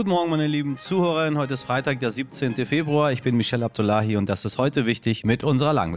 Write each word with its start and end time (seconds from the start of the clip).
Guten 0.00 0.12
Morgen, 0.12 0.30
meine 0.30 0.46
lieben 0.46 0.78
Zuhörerinnen. 0.78 1.38
Heute 1.38 1.52
ist 1.52 1.62
Freitag, 1.62 2.00
der 2.00 2.10
17. 2.10 2.54
Februar. 2.64 3.12
Ich 3.12 3.22
bin 3.22 3.36
Michelle 3.36 3.66
Abdullahi 3.66 4.16
und 4.16 4.30
das 4.30 4.46
ist 4.46 4.56
heute 4.56 4.86
wichtig 4.86 5.26
mit 5.26 5.44
unserer 5.44 5.74
langen 5.74 5.94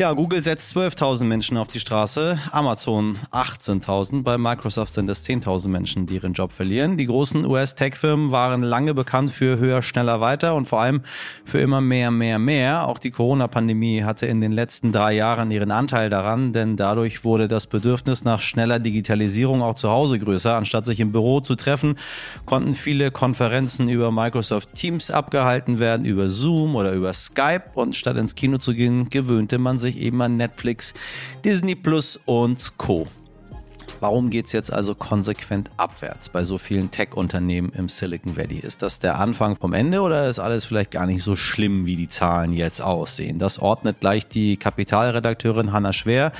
Ja, 0.00 0.14
Google 0.14 0.42
setzt 0.42 0.74
12.000 0.74 1.24
Menschen 1.24 1.58
auf 1.58 1.68
die 1.68 1.78
Straße, 1.78 2.38
Amazon 2.52 3.18
18.000, 3.32 4.22
bei 4.22 4.38
Microsoft 4.38 4.94
sind 4.94 5.10
es 5.10 5.28
10.000 5.28 5.68
Menschen, 5.68 6.06
die 6.06 6.14
ihren 6.14 6.32
Job 6.32 6.54
verlieren. 6.54 6.96
Die 6.96 7.04
großen 7.04 7.44
US-Tech-Firmen 7.44 8.30
waren 8.30 8.62
lange 8.62 8.94
bekannt 8.94 9.30
für 9.30 9.58
höher, 9.58 9.82
schneller, 9.82 10.22
weiter 10.22 10.54
und 10.54 10.64
vor 10.64 10.80
allem 10.80 11.02
für 11.44 11.60
immer 11.60 11.82
mehr, 11.82 12.10
mehr, 12.10 12.38
mehr. 12.38 12.88
Auch 12.88 12.96
die 12.96 13.10
Corona-Pandemie 13.10 14.02
hatte 14.02 14.24
in 14.24 14.40
den 14.40 14.52
letzten 14.52 14.90
drei 14.90 15.12
Jahren 15.12 15.50
ihren 15.50 15.70
Anteil 15.70 16.08
daran, 16.08 16.54
denn 16.54 16.78
dadurch 16.78 17.22
wurde 17.22 17.46
das 17.46 17.66
Bedürfnis 17.66 18.24
nach 18.24 18.40
schneller 18.40 18.78
Digitalisierung 18.78 19.60
auch 19.60 19.74
zu 19.74 19.90
Hause 19.90 20.18
größer. 20.18 20.56
Anstatt 20.56 20.86
sich 20.86 21.00
im 21.00 21.12
Büro 21.12 21.40
zu 21.40 21.56
treffen, 21.56 21.98
konnten 22.46 22.72
viele 22.72 23.10
Konferenzen 23.10 23.90
über 23.90 24.10
Microsoft 24.10 24.72
Teams 24.72 25.10
abgehalten 25.10 25.78
werden, 25.78 26.06
über 26.06 26.30
Zoom 26.30 26.74
oder 26.74 26.92
über 26.92 27.12
Skype 27.12 27.64
und 27.74 27.96
statt 27.96 28.16
ins 28.16 28.34
Kino 28.34 28.56
zu 28.56 28.72
gehen, 28.72 29.10
gewöhnte 29.10 29.58
man 29.58 29.78
sich 29.78 29.89
sich 29.90 30.00
eben 30.00 30.20
an 30.22 30.36
Netflix, 30.36 30.94
Disney 31.44 31.74
Plus 31.74 32.18
und 32.26 32.76
Co. 32.76 33.08
Warum 34.00 34.30
geht 34.30 34.46
es 34.46 34.52
jetzt 34.52 34.72
also 34.72 34.94
konsequent 34.94 35.68
abwärts 35.76 36.30
bei 36.30 36.42
so 36.42 36.56
vielen 36.56 36.90
Tech-Unternehmen 36.90 37.70
im 37.76 37.90
Silicon 37.90 38.36
Valley? 38.36 38.58
Ist 38.58 38.80
das 38.80 38.98
der 38.98 39.18
Anfang 39.18 39.56
vom 39.56 39.74
Ende 39.74 40.00
oder 40.00 40.26
ist 40.28 40.38
alles 40.38 40.64
vielleicht 40.64 40.90
gar 40.90 41.06
nicht 41.06 41.22
so 41.22 41.36
schlimm, 41.36 41.84
wie 41.84 41.96
die 41.96 42.08
Zahlen 42.08 42.54
jetzt 42.54 42.80
aussehen? 42.80 43.38
Das 43.38 43.58
ordnet 43.58 44.00
gleich 44.00 44.26
die 44.26 44.56
Kapitalredakteurin 44.56 45.72
Hanna 45.72 45.92
Schwer 45.92 46.32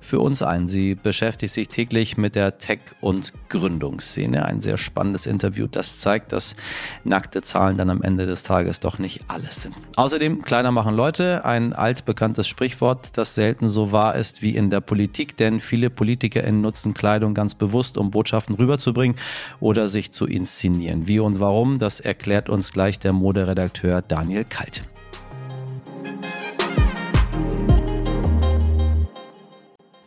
für 0.00 0.20
uns 0.20 0.42
ein. 0.42 0.68
Sie 0.68 0.94
beschäftigt 0.94 1.52
sich 1.52 1.68
täglich 1.68 2.16
mit 2.16 2.34
der 2.34 2.58
Tech- 2.58 2.94
und 3.00 3.32
Gründungsszene. 3.48 4.44
Ein 4.44 4.60
sehr 4.60 4.78
spannendes 4.78 5.26
Interview, 5.26 5.66
das 5.66 5.98
zeigt, 5.98 6.32
dass 6.32 6.56
nackte 7.04 7.42
Zahlen 7.42 7.76
dann 7.76 7.90
am 7.90 8.02
Ende 8.02 8.26
des 8.26 8.42
Tages 8.42 8.80
doch 8.80 8.98
nicht 8.98 9.24
alles 9.28 9.62
sind. 9.62 9.74
Außerdem, 9.96 10.42
kleiner 10.42 10.70
machen 10.70 10.94
Leute, 10.94 11.44
ein 11.44 11.72
altbekanntes 11.72 12.48
Sprichwort, 12.48 13.16
das 13.16 13.34
selten 13.34 13.68
so 13.68 13.92
wahr 13.92 14.14
ist 14.14 14.42
wie 14.42 14.54
in 14.56 14.70
der 14.70 14.80
Politik, 14.80 15.36
denn 15.36 15.60
viele 15.60 15.90
PolitikerInnen 15.90 16.60
nutzen 16.60 16.94
Kleidung 17.08 17.32
ganz 17.32 17.54
bewusst, 17.54 17.96
um 17.96 18.10
Botschaften 18.10 18.54
rüberzubringen 18.54 19.16
oder 19.60 19.88
sich 19.88 20.12
zu 20.12 20.26
inszenieren. 20.26 21.06
Wie 21.06 21.20
und 21.20 21.40
warum, 21.40 21.78
das 21.78 22.00
erklärt 22.00 22.50
uns 22.50 22.70
gleich 22.70 22.98
der 22.98 23.14
Moderedakteur 23.14 24.02
Daniel 24.02 24.44
Kalt. 24.44 24.82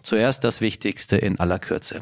Zuerst 0.03 0.43
das 0.43 0.61
Wichtigste 0.61 1.17
in 1.17 1.39
aller 1.39 1.57
Kürze. 1.57 2.01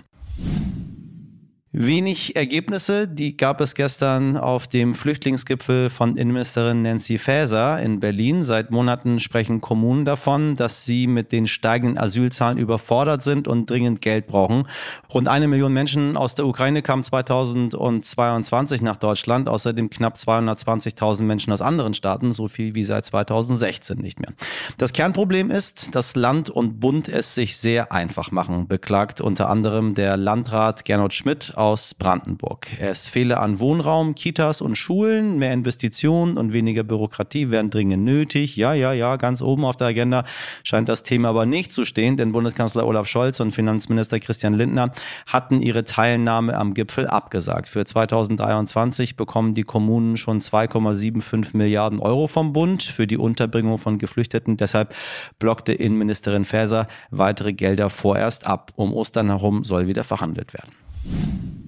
Wenig 1.71 2.35
Ergebnisse, 2.35 3.07
die 3.07 3.37
gab 3.37 3.61
es 3.61 3.75
gestern 3.75 4.37
auf 4.37 4.67
dem 4.67 4.95
Flüchtlingsgipfel 4.95 5.91
von 5.91 6.17
Innenministerin 6.17 6.81
Nancy 6.81 7.19
Faeser 7.19 7.79
in 7.79 7.99
Berlin. 7.99 8.41
Seit 8.41 8.71
Monaten 8.71 9.19
sprechen 9.19 9.61
Kommunen 9.61 10.03
davon, 10.03 10.55
dass 10.55 10.85
sie 10.85 11.05
mit 11.05 11.31
den 11.31 11.45
steigenden 11.45 11.99
Asylzahlen 11.99 12.57
überfordert 12.57 13.21
sind 13.21 13.47
und 13.47 13.69
dringend 13.69 14.01
Geld 14.01 14.25
brauchen. 14.25 14.67
Rund 15.13 15.27
eine 15.27 15.47
Million 15.47 15.71
Menschen 15.71 16.17
aus 16.17 16.33
der 16.33 16.47
Ukraine 16.47 16.81
kamen 16.81 17.03
2022 17.03 18.81
nach 18.81 18.95
Deutschland, 18.95 19.47
außerdem 19.47 19.91
knapp 19.91 20.15
220.000 20.15 21.21
Menschen 21.21 21.53
aus 21.53 21.61
anderen 21.61 21.93
Staaten, 21.93 22.33
so 22.33 22.47
viel 22.47 22.73
wie 22.73 22.83
seit 22.83 23.05
2016 23.05 23.99
nicht 23.99 24.19
mehr. 24.19 24.31
Das 24.79 24.91
Kernproblem 24.91 25.51
ist, 25.51 25.93
dass 25.93 26.15
Land 26.15 26.49
und 26.49 26.79
Bund 26.79 27.07
es 27.07 27.35
sich 27.35 27.57
sehr 27.57 27.91
einfach 27.91 28.31
machen, 28.31 28.67
beklagt 28.67 29.21
unter 29.21 29.51
anderem 29.51 29.93
der 29.93 30.17
Landrat 30.17 30.83
Gernot 30.83 31.13
Schmidt 31.13 31.53
aus 31.69 31.93
Brandenburg. 31.93 32.67
Es 32.79 33.07
fehle 33.07 33.39
an 33.39 33.59
Wohnraum, 33.59 34.15
Kitas 34.15 34.59
und 34.59 34.75
Schulen, 34.75 35.37
mehr 35.37 35.53
Investitionen 35.53 36.35
und 36.35 36.51
weniger 36.51 36.83
Bürokratie 36.83 37.51
wären 37.51 37.69
dringend 37.69 38.03
nötig. 38.03 38.55
Ja, 38.55 38.73
ja, 38.73 38.91
ja, 38.91 39.17
ganz 39.17 39.43
oben 39.43 39.65
auf 39.65 39.77
der 39.77 39.87
Agenda 39.87 40.25
scheint 40.63 40.89
das 40.89 41.03
Thema 41.03 41.29
aber 41.29 41.45
nicht 41.45 41.71
zu 41.71 41.85
stehen, 41.85 42.17
denn 42.17 42.31
Bundeskanzler 42.31 42.87
Olaf 42.87 43.07
Scholz 43.07 43.39
und 43.39 43.51
Finanzminister 43.51 44.19
Christian 44.19 44.55
Lindner 44.55 44.93
hatten 45.27 45.61
ihre 45.61 45.83
Teilnahme 45.83 46.57
am 46.57 46.73
Gipfel 46.73 47.05
abgesagt. 47.05 47.69
Für 47.69 47.85
2023 47.85 49.15
bekommen 49.15 49.53
die 49.53 49.61
Kommunen 49.61 50.17
schon 50.17 50.41
2,75 50.41 51.55
Milliarden 51.55 51.99
Euro 51.99 52.25
vom 52.25 52.51
Bund 52.51 52.81
für 52.81 53.05
die 53.05 53.17
Unterbringung 53.17 53.77
von 53.77 53.99
Geflüchteten. 53.99 54.57
Deshalb 54.57 54.95
blockte 55.37 55.73
Innenministerin 55.73 56.45
Faeser 56.45 56.87
weitere 57.11 57.53
Gelder 57.53 57.91
vorerst 57.91 58.47
ab. 58.47 58.73
Um 58.75 58.91
Ostern 58.91 59.27
herum 59.27 59.63
soll 59.63 59.85
wieder 59.85 60.03
verhandelt 60.03 60.55
werden. 60.55 61.58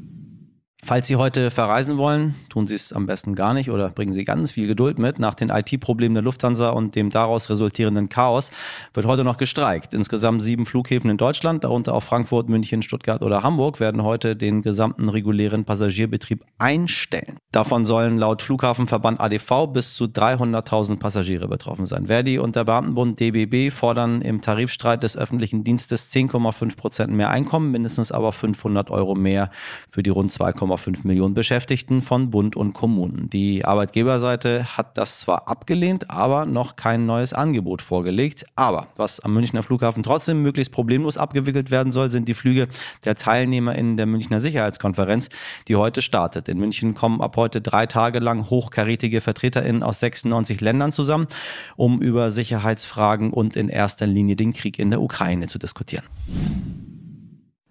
Falls 0.84 1.06
Sie 1.06 1.16
heute 1.16 1.52
verreisen 1.52 1.98
wollen, 1.98 2.34
tun 2.50 2.66
Sie 2.66 2.74
es 2.74 2.92
am 2.92 3.06
besten 3.06 3.36
gar 3.36 3.54
nicht 3.54 3.70
oder 3.70 3.90
bringen 3.92 4.14
Sie 4.14 4.24
ganz 4.24 4.50
viel 4.50 4.66
Geduld 4.66 4.98
mit. 4.98 5.20
Nach 5.20 5.36
den 5.36 5.50
IT-Problemen 5.50 6.16
der 6.16 6.24
Lufthansa 6.24 6.70
und 6.70 6.96
dem 6.96 7.12
daraus 7.12 7.52
resultierenden 7.52 8.10
Chaos 8.10 8.50
wird 8.96 9.06
heute 9.06 9.24
noch 9.24 9.38
gestreikt. 9.38 9.94
Insgesamt 9.94 10.42
sieben 10.42 10.66
Flughäfen 10.66 11.12
in 11.12 11.18
Deutschland, 11.18 11.66
darunter 11.66 11.94
auch 11.94 12.02
Frankfurt, 12.02 12.50
München, 12.50 12.82
Stuttgart 12.82 13.22
oder 13.22 13.44
Hamburg, 13.44 13.80
werden 13.80 14.02
heute 14.02 14.36
den 14.36 14.64
gesamten 14.64 15.08
regulären 15.08 15.66
Passagierbetrieb 15.66 16.44
einstellen. 16.58 17.38
Davon 17.52 17.86
sollen 17.86 18.18
laut 18.18 18.42
Flughafenverband 18.42 19.20
ADV 19.20 19.68
bis 19.72 19.94
zu 19.94 20.06
300.000 20.06 20.98
Passagiere 20.98 21.48
betroffen 21.48 21.86
sein. 21.86 22.08
Verdi 22.08 22.40
und 22.40 22.56
der 22.56 22.64
Beamtenbund 22.64 23.20
DBB 23.20 23.72
fordern 23.72 24.22
im 24.22 24.42
Tarifstreit 24.42 25.04
des 25.04 25.16
öffentlichen 25.16 25.64
Dienstes 25.64 26.12
10,5 26.12 26.76
Prozent 26.76 27.14
mehr 27.14 27.30
Einkommen, 27.30 27.70
mindestens 27.70 28.12
aber 28.12 28.32
500 28.32 28.90
Euro 28.90 29.14
mehr 29.14 29.52
für 29.88 30.02
die 30.02 30.10
rund 30.10 30.32
2,5 30.32 30.71
1,5 30.72 31.06
Millionen 31.06 31.34
Beschäftigten 31.34 32.02
von 32.02 32.30
Bund 32.30 32.56
und 32.56 32.74
Kommunen. 32.74 33.30
Die 33.30 33.66
Arbeitgeberseite 33.66 34.78
hat 34.78 34.98
das 34.98 35.20
zwar 35.20 35.48
abgelehnt, 35.48 36.10
aber 36.10 36.46
noch 36.46 36.76
kein 36.76 37.06
neues 37.06 37.34
Angebot 37.34 37.82
vorgelegt. 37.82 38.46
Aber 38.56 38.88
was 38.96 39.20
am 39.20 39.34
Münchner 39.34 39.64
Flughafen 39.64 40.04
trotzdem 40.04 40.42
möglichst 40.42 40.72
problemlos 40.72 41.18
abgewickelt 41.18 41.72
werden 41.72 41.92
soll, 41.92 42.12
sind 42.12 42.28
die 42.28 42.34
Flüge 42.34 42.68
der 43.06 43.16
TeilnehmerInnen 43.16 43.98
der 43.98 44.06
Münchner 44.06 44.40
Sicherheitskonferenz, 44.40 45.30
die 45.68 45.76
heute 45.76 46.02
startet. 46.02 46.50
In 46.50 46.58
München 46.58 46.94
kommen 46.94 47.22
ab 47.22 47.36
heute 47.38 47.62
drei 47.62 47.86
Tage 47.86 48.20
lang 48.20 48.50
hochkarätige 48.50 49.22
VertreterInnen 49.22 49.84
aus 49.84 50.00
96 50.00 50.62
Ländern 50.62 50.92
zusammen, 50.92 51.28
um 51.76 52.02
über 52.02 52.32
Sicherheitsfragen 52.32 53.32
und 53.32 53.56
in 53.56 53.70
erster 53.70 54.08
Linie 54.08 54.36
den 54.36 54.54
Krieg 54.54 54.80
in 54.80 54.90
der 54.90 55.02
Ukraine 55.02 55.48
zu 55.48 55.60
diskutieren. 55.60 56.06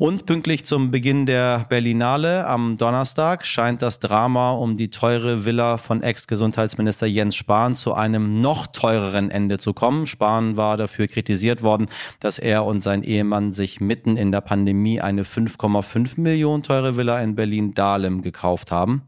Und 0.00 0.24
pünktlich 0.24 0.64
zum 0.64 0.90
Beginn 0.90 1.26
der 1.26 1.66
Berlinale 1.68 2.46
am 2.46 2.78
Donnerstag 2.78 3.44
scheint 3.44 3.82
das 3.82 3.98
Drama 3.98 4.52
um 4.52 4.78
die 4.78 4.88
teure 4.88 5.44
Villa 5.44 5.76
von 5.76 6.02
Ex-Gesundheitsminister 6.02 7.06
Jens 7.06 7.36
Spahn 7.36 7.74
zu 7.74 7.92
einem 7.92 8.40
noch 8.40 8.68
teureren 8.68 9.30
Ende 9.30 9.58
zu 9.58 9.74
kommen. 9.74 10.06
Spahn 10.06 10.56
war 10.56 10.78
dafür 10.78 11.06
kritisiert 11.06 11.62
worden, 11.62 11.90
dass 12.18 12.38
er 12.38 12.64
und 12.64 12.80
sein 12.80 13.02
Ehemann 13.02 13.52
sich 13.52 13.82
mitten 13.82 14.16
in 14.16 14.32
der 14.32 14.40
Pandemie 14.40 15.02
eine 15.02 15.24
5,5 15.24 16.18
Millionen 16.18 16.62
teure 16.62 16.96
Villa 16.96 17.20
in 17.20 17.34
Berlin-Dahlem 17.34 18.22
gekauft 18.22 18.72
haben. 18.72 19.02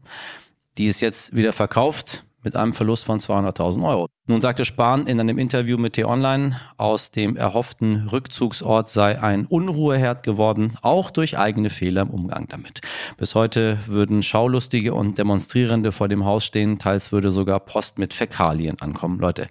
Die 0.77 0.85
ist 0.85 1.01
jetzt 1.01 1.35
wieder 1.35 1.53
verkauft 1.53 2.23
mit 2.43 2.55
einem 2.55 2.73
Verlust 2.73 3.05
von 3.05 3.19
200.000 3.19 3.87
Euro. 3.87 4.07
Nun 4.27 4.41
sagte 4.41 4.65
Spahn 4.65 5.07
in 5.07 5.19
einem 5.19 5.37
Interview 5.37 5.77
mit 5.77 5.93
T-Online, 5.93 6.59
aus 6.77 7.11
dem 7.11 7.35
erhofften 7.35 8.07
Rückzugsort 8.07 8.89
sei 8.89 9.21
ein 9.21 9.45
Unruheherd 9.45 10.23
geworden, 10.23 10.77
auch 10.81 11.11
durch 11.11 11.37
eigene 11.37 11.69
Fehler 11.69 12.03
im 12.03 12.09
Umgang 12.09 12.47
damit. 12.47 12.81
Bis 13.17 13.35
heute 13.35 13.79
würden 13.85 14.23
Schaulustige 14.23 14.93
und 14.93 15.17
Demonstrierende 15.17 15.91
vor 15.91 16.07
dem 16.07 16.25
Haus 16.25 16.45
stehen, 16.45 16.79
teils 16.79 17.11
würde 17.11 17.31
sogar 17.31 17.59
Post 17.59 17.97
mit 17.97 18.13
Fäkalien 18.13 18.79
ankommen. 18.79 19.19
Leute, 19.19 19.47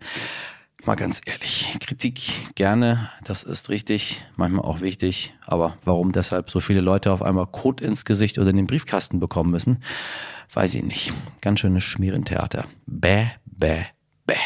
mal 0.84 0.94
ganz 0.96 1.20
ehrlich, 1.26 1.76
Kritik 1.80 2.54
gerne, 2.54 3.10
das 3.24 3.42
ist 3.42 3.70
richtig, 3.70 4.22
manchmal 4.36 4.64
auch 4.64 4.80
wichtig, 4.80 5.32
aber 5.46 5.76
warum 5.84 6.12
deshalb 6.12 6.50
so 6.50 6.60
viele 6.60 6.80
Leute 6.80 7.12
auf 7.12 7.22
einmal 7.22 7.46
Kot 7.46 7.80
ins 7.80 8.04
Gesicht 8.04 8.38
oder 8.38 8.50
in 8.50 8.56
den 8.56 8.66
Briefkasten 8.66 9.20
bekommen 9.20 9.50
müssen, 9.50 9.82
weiß 10.52 10.74
ich 10.74 10.82
nicht. 10.82 11.12
Ganz 11.40 11.60
schönes 11.60 11.84
Schmierentheater. 11.84 12.66
Bäh, 12.86 13.26
bäh, 13.44 13.84
bäh. 14.26 14.36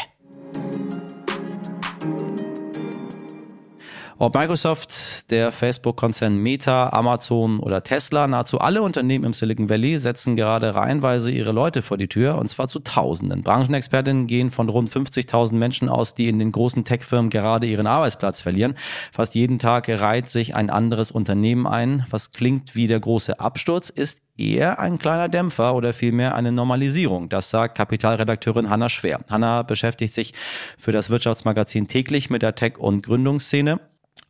Ob 4.19 4.33
Microsoft, 4.33 5.29
der 5.29 5.51
Facebook-Konzern 5.51 6.37
Meta, 6.37 6.89
Amazon 6.89 7.59
oder 7.59 7.83
Tesla, 7.83 8.25
nahezu 8.25 8.59
alle 8.59 8.81
Unternehmen 8.81 9.25
im 9.25 9.33
Silicon 9.33 9.69
Valley 9.69 9.99
setzen 9.99 10.35
gerade 10.35 10.73
reihenweise 10.73 11.29
ihre 11.29 11.51
Leute 11.51 11.83
vor 11.83 11.97
die 11.97 12.07
Tür 12.07 12.39
und 12.39 12.47
zwar 12.47 12.67
zu 12.67 12.79
Tausenden. 12.79 13.43
Branchenexpertinnen 13.43 14.25
gehen 14.25 14.49
von 14.49 14.69
rund 14.69 14.89
50.000 14.89 15.53
Menschen 15.53 15.87
aus, 15.87 16.15
die 16.15 16.29
in 16.29 16.39
den 16.39 16.51
großen 16.51 16.83
Tech-Firmen 16.83 17.29
gerade 17.29 17.67
ihren 17.67 17.85
Arbeitsplatz 17.85 18.41
verlieren. 18.41 18.73
Fast 19.11 19.35
jeden 19.35 19.59
Tag 19.59 19.87
reiht 19.87 20.29
sich 20.29 20.55
ein 20.55 20.71
anderes 20.71 21.11
Unternehmen 21.11 21.67
ein. 21.67 22.07
Was 22.09 22.31
klingt 22.31 22.75
wie 22.75 22.87
der 22.87 22.99
große 22.99 23.39
Absturz, 23.39 23.91
ist 23.91 24.19
eher 24.35 24.79
ein 24.79 24.97
kleiner 24.97 25.29
Dämpfer 25.29 25.75
oder 25.75 25.93
vielmehr 25.93 26.33
eine 26.33 26.51
Normalisierung. 26.51 27.29
Das 27.29 27.51
sagt 27.51 27.77
Kapitalredakteurin 27.77 28.71
Hanna 28.71 28.89
Schwer. 28.89 29.19
Hanna 29.29 29.61
beschäftigt 29.61 30.15
sich 30.15 30.33
für 30.75 30.91
das 30.91 31.11
Wirtschaftsmagazin 31.11 31.87
täglich 31.87 32.31
mit 32.31 32.41
der 32.41 32.55
Tech- 32.55 32.79
und 32.79 33.05
Gründungsszene 33.05 33.79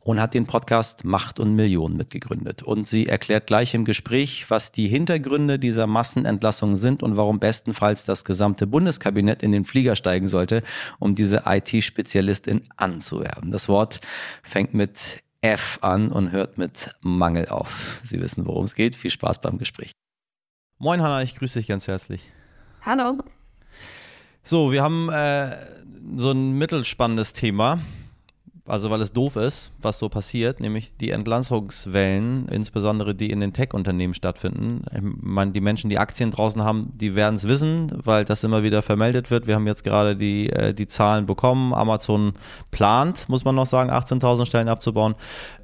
und 0.08 0.22
hat 0.22 0.34
den 0.34 0.46
Podcast 0.46 1.04
Macht 1.04 1.38
und 1.38 1.54
Millionen 1.54 1.98
mitgegründet. 1.98 2.64
Und 2.64 2.88
sie 2.88 3.08
erklärt 3.08 3.46
gleich 3.46 3.74
im 3.74 3.84
Gespräch, 3.84 4.50
was 4.50 4.72
die 4.72 4.88
Hintergründe 4.88 5.60
dieser 5.60 5.86
Massenentlassungen 5.86 6.78
sind 6.78 7.04
und 7.04 7.18
warum 7.18 7.40
bestenfalls 7.40 8.06
das 8.06 8.24
gesamte 8.24 8.68
Bundeskabinett 8.68 9.44
in 9.44 9.52
den 9.52 9.66
Flieger 9.66 9.98
steigen 9.98 10.30
sollte, 10.30 10.64
um 11.00 11.14
diese 11.14 11.44
IT-Spezialistin 11.46 12.70
anzuwerben. 12.78 13.52
Das 13.52 13.68
Wort 13.68 14.00
fängt 14.44 14.74
mit 14.74 15.22
F 15.42 15.80
an 15.82 16.08
und 16.08 16.32
hört 16.32 16.58
mit 16.58 16.96
Mangel 17.02 17.50
auf. 17.50 18.00
Sie 18.02 18.22
wissen, 18.22 18.46
worum 18.46 18.64
es 18.64 18.76
geht. 18.76 18.96
Viel 18.96 19.12
Spaß 19.12 19.42
beim 19.42 19.58
Gespräch. 19.58 19.92
Moin 20.78 21.02
Hanna, 21.02 21.22
ich 21.22 21.36
grüße 21.36 21.60
dich 21.60 21.68
ganz 21.68 21.86
herzlich. 21.86 22.22
Hallo. 22.82 23.18
So, 24.46 24.72
wir 24.72 24.84
haben 24.84 25.10
äh, 25.10 25.54
so 26.16 26.32
ein 26.32 26.58
mittelspannendes 26.58 27.34
Thema 27.34 27.80
also 28.68 28.90
weil 28.90 29.02
es 29.02 29.14
doof 29.14 29.36
ist, 29.36 29.72
was 29.82 30.00
so 30.00 30.10
passiert, 30.10 30.60
nämlich 30.60 30.96
die 30.98 31.12
Entlassungswellen, 31.12 32.48
insbesondere 32.50 33.16
die 33.16 33.30
in 33.30 33.40
den 33.40 33.54
Tech-Unternehmen 33.54 34.14
stattfinden. 34.14 34.84
meine, 35.02 35.52
die 35.52 35.62
Menschen, 35.62 35.90
die 35.90 36.00
Aktien 36.00 36.32
draußen 36.32 36.64
haben, 36.64 36.92
die 36.96 37.16
werden 37.16 37.36
es 37.36 37.48
wissen, 37.48 37.92
weil 38.04 38.26
das 38.26 38.44
immer 38.44 38.64
wieder 38.64 38.82
vermeldet 38.82 39.32
wird. 39.32 39.48
Wir 39.48 39.56
haben 39.56 39.68
jetzt 39.68 39.84
gerade 39.84 40.16
die, 40.16 40.50
äh, 40.50 40.74
die 40.74 40.88
Zahlen 40.88 41.26
bekommen. 41.26 41.74
Amazon 41.74 42.34
plant, 42.72 43.30
muss 43.30 43.46
man 43.46 43.56
noch 43.56 43.68
sagen, 43.68 43.90
18.000 43.90 44.46
Stellen 44.46 44.68
abzubauen. 44.68 45.16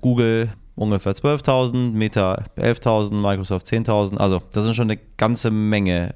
Google 0.01 0.53
ungefähr 0.75 1.13
12.000, 1.13 1.91
Meta 1.91 2.43
11.000, 2.57 3.13
Microsoft 3.13 3.67
10.000. 3.67 4.17
Also 4.17 4.41
das 4.51 4.63
sind 4.63 4.75
schon 4.75 4.89
eine 4.89 4.99
ganze 5.17 5.51
Menge. 5.51 6.13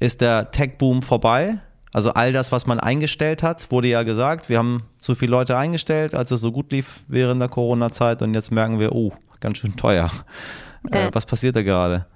Ist 0.00 0.20
der 0.20 0.50
Tech-Boom 0.50 1.02
vorbei? 1.02 1.60
Also 1.92 2.14
all 2.14 2.32
das, 2.32 2.52
was 2.52 2.66
man 2.66 2.80
eingestellt 2.80 3.42
hat, 3.42 3.70
wurde 3.70 3.88
ja 3.88 4.02
gesagt, 4.02 4.48
wir 4.48 4.58
haben 4.58 4.84
zu 4.98 5.14
viele 5.14 5.32
Leute 5.32 5.58
eingestellt, 5.58 6.14
als 6.14 6.30
es 6.30 6.40
so 6.40 6.50
gut 6.50 6.72
lief 6.72 7.00
während 7.06 7.40
der 7.40 7.48
Corona-Zeit 7.48 8.22
und 8.22 8.32
jetzt 8.34 8.50
merken 8.50 8.78
wir, 8.78 8.92
oh, 8.92 9.12
ganz 9.40 9.58
schön 9.58 9.76
teuer. 9.76 10.10
Äh, 10.90 11.10
was 11.12 11.26
passiert 11.26 11.54
da 11.54 11.62
gerade? 11.62 12.06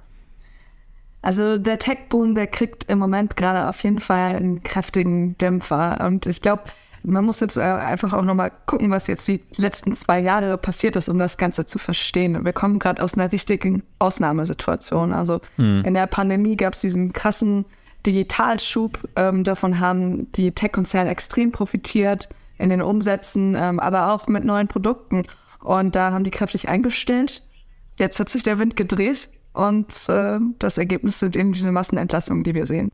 Also 1.23 1.59
der 1.59 1.79
Tech-Boom, 1.79 2.35
der 2.35 2.47
kriegt 2.47 2.85
im 2.85 2.99
Moment 2.99 3.37
gerade 3.37 3.69
auf 3.69 3.83
jeden 3.83 4.01
Fall 4.01 4.37
einen 4.37 4.63
kräftigen 4.63 5.37
Dämpfer. 5.39 6.05
Und 6.07 6.27
ich 6.27 6.41
glaube, 6.41 6.65
man 7.03 7.25
muss 7.25 7.41
jetzt 7.41 7.57
äh, 7.57 7.63
einfach 7.63 8.13
auch 8.13 8.23
nochmal 8.23 8.53
gucken, 8.67 8.91
was 8.91 9.07
jetzt 9.07 9.27
die 9.29 9.41
letzten 9.57 9.95
zwei 9.95 10.21
Jahre 10.21 10.57
passiert 10.59 10.97
ist, 10.97 11.09
um 11.09 11.19
das 11.19 11.37
Ganze 11.37 11.65
zu 11.65 11.79
verstehen. 11.79 12.45
Wir 12.45 12.53
kommen 12.53 12.79
gerade 12.79 13.03
aus 13.03 13.15
einer 13.15 13.31
richtigen 13.31 13.83
Ausnahmesituation. 13.99 15.13
Also 15.13 15.41
hm. 15.57 15.85
in 15.85 15.95
der 15.95 16.07
Pandemie 16.07 16.57
gab 16.57 16.75
es 16.75 16.81
diesen 16.81 17.13
krassen 17.13 17.65
Digitalschub. 18.07 18.99
Ähm, 19.17 19.45
davon 19.45 19.81
haben 19.81 20.31
die 20.33 20.53
Tech-Konzerne 20.53 21.11
extrem 21.11 21.53
profitiert 21.53 22.29
in 22.59 22.71
den 22.71 22.83
Umsätzen, 22.83 23.55
ähm, 23.55 23.81
aber 23.81 24.13
auch 24.13 24.29
mit 24.29 24.45
neuen 24.45 24.69
Produkten. 24.69 25.25
Und 25.61 25.97
da 25.97 26.13
haben 26.13 26.25
die 26.25 26.31
kräftig 26.31 26.69
eingestellt. 26.69 27.43
Jetzt 27.99 28.21
hat 28.21 28.29
sich 28.29 28.43
der 28.43 28.59
Wind 28.59 28.77
gedreht 28.77 29.29
und 29.53 29.89
äh, 30.09 30.39
das 30.59 30.79
Ergebnis 30.79 31.19
sind 31.19 31.35
eben 31.35 31.53
diese 31.53 31.73
Massenentlassungen, 31.73 32.45
die 32.45 32.55
wir 32.55 32.67
sehen. 32.67 32.93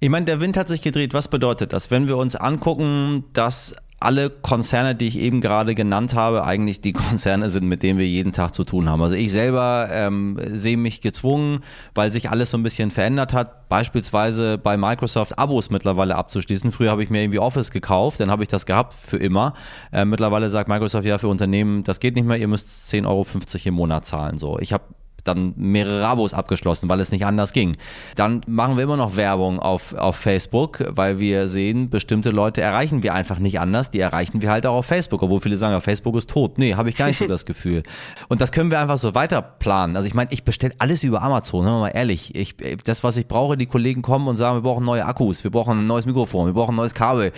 Ich 0.00 0.08
meine, 0.08 0.24
der 0.24 0.40
Wind 0.40 0.56
hat 0.56 0.68
sich 0.68 0.80
gedreht. 0.80 1.14
Was 1.14 1.28
bedeutet 1.28 1.72
das? 1.72 1.90
Wenn 1.90 2.06
wir 2.06 2.16
uns 2.16 2.36
angucken, 2.36 3.24
dass 3.32 3.74
alle 3.98 4.28
Konzerne, 4.28 4.94
die 4.94 5.06
ich 5.06 5.18
eben 5.18 5.40
gerade 5.40 5.74
genannt 5.74 6.14
habe, 6.14 6.44
eigentlich 6.44 6.80
die 6.80 6.92
Konzerne 6.94 7.50
sind, 7.50 7.66
mit 7.66 7.82
denen 7.82 7.98
wir 7.98 8.06
jeden 8.06 8.32
Tag 8.32 8.54
zu 8.54 8.64
tun 8.64 8.88
haben. 8.88 9.00
Also 9.00 9.14
ich 9.14 9.32
selber 9.32 9.88
ähm, 9.90 10.38
sehe 10.46 10.76
mich 10.76 11.00
gezwungen, 11.00 11.60
weil 11.94 12.10
sich 12.10 12.30
alles 12.30 12.50
so 12.50 12.58
ein 12.58 12.62
bisschen 12.62 12.90
verändert 12.90 13.32
hat, 13.32 13.68
beispielsweise 13.68 14.58
bei 14.58 14.76
Microsoft 14.76 15.38
Abos 15.38 15.70
mittlerweile 15.70 16.16
abzuschließen. 16.16 16.72
Früher 16.72 16.90
habe 16.90 17.02
ich 17.02 17.10
mir 17.10 17.22
irgendwie 17.22 17.38
Office 17.38 17.70
gekauft, 17.70 18.20
dann 18.20 18.30
habe 18.30 18.42
ich 18.42 18.48
das 18.48 18.66
gehabt 18.66 18.94
für 18.94 19.16
immer. 19.16 19.54
Äh, 19.92 20.04
mittlerweile 20.04 20.50
sagt 20.50 20.68
Microsoft 20.68 21.06
ja 21.06 21.18
für 21.18 21.28
Unternehmen, 21.28 21.82
das 21.82 21.98
geht 21.98 22.16
nicht 22.16 22.26
mehr, 22.26 22.36
ihr 22.36 22.48
müsst 22.48 22.92
10,50 22.92 23.06
Euro 23.06 23.26
im 23.64 23.74
Monat 23.74 24.04
zahlen. 24.04 24.38
So, 24.38 24.58
ich 24.58 24.72
habe 24.72 24.84
dann 25.26 25.54
mehrere 25.56 26.06
Abos 26.06 26.34
abgeschlossen, 26.34 26.88
weil 26.88 27.00
es 27.00 27.10
nicht 27.10 27.26
anders 27.26 27.52
ging. 27.52 27.76
Dann 28.14 28.42
machen 28.46 28.76
wir 28.76 28.84
immer 28.84 28.96
noch 28.96 29.16
Werbung 29.16 29.58
auf, 29.58 29.94
auf 29.94 30.16
Facebook, 30.16 30.84
weil 30.90 31.18
wir 31.18 31.48
sehen, 31.48 31.90
bestimmte 31.90 32.30
Leute 32.30 32.60
erreichen 32.60 33.02
wir 33.02 33.14
einfach 33.14 33.38
nicht 33.38 33.60
anders. 33.60 33.90
Die 33.90 34.00
erreichen 34.00 34.42
wir 34.42 34.50
halt 34.50 34.66
auch 34.66 34.76
auf 34.76 34.86
Facebook, 34.86 35.22
obwohl 35.22 35.40
viele 35.40 35.56
sagen, 35.56 35.80
Facebook 35.80 36.16
ist 36.16 36.30
tot. 36.30 36.58
Nee, 36.58 36.74
habe 36.74 36.88
ich 36.88 36.96
gar 36.96 37.06
nicht 37.06 37.18
so 37.18 37.26
das 37.28 37.46
Gefühl. 37.46 37.82
Und 38.28 38.40
das 38.40 38.52
können 38.52 38.70
wir 38.70 38.80
einfach 38.80 38.98
so 38.98 39.14
weiter 39.14 39.42
planen. 39.42 39.96
Also 39.96 40.08
ich 40.08 40.14
meine, 40.14 40.32
ich 40.32 40.44
bestelle 40.44 40.74
alles 40.78 41.04
über 41.04 41.22
Amazon, 41.22 41.64
ne, 41.64 41.70
mal 41.70 41.88
ehrlich. 41.88 42.34
Ich, 42.34 42.56
das, 42.84 43.04
was 43.04 43.16
ich 43.16 43.26
brauche, 43.26 43.56
die 43.56 43.66
Kollegen 43.66 44.02
kommen 44.02 44.28
und 44.28 44.36
sagen, 44.36 44.56
wir 44.56 44.62
brauchen 44.62 44.84
neue 44.84 45.04
Akkus, 45.04 45.44
wir 45.44 45.50
brauchen 45.50 45.80
ein 45.80 45.86
neues 45.86 46.06
Mikrofon, 46.06 46.46
wir 46.46 46.54
brauchen 46.54 46.74
ein 46.74 46.76
neues 46.76 46.94
Kabel. 46.94 47.32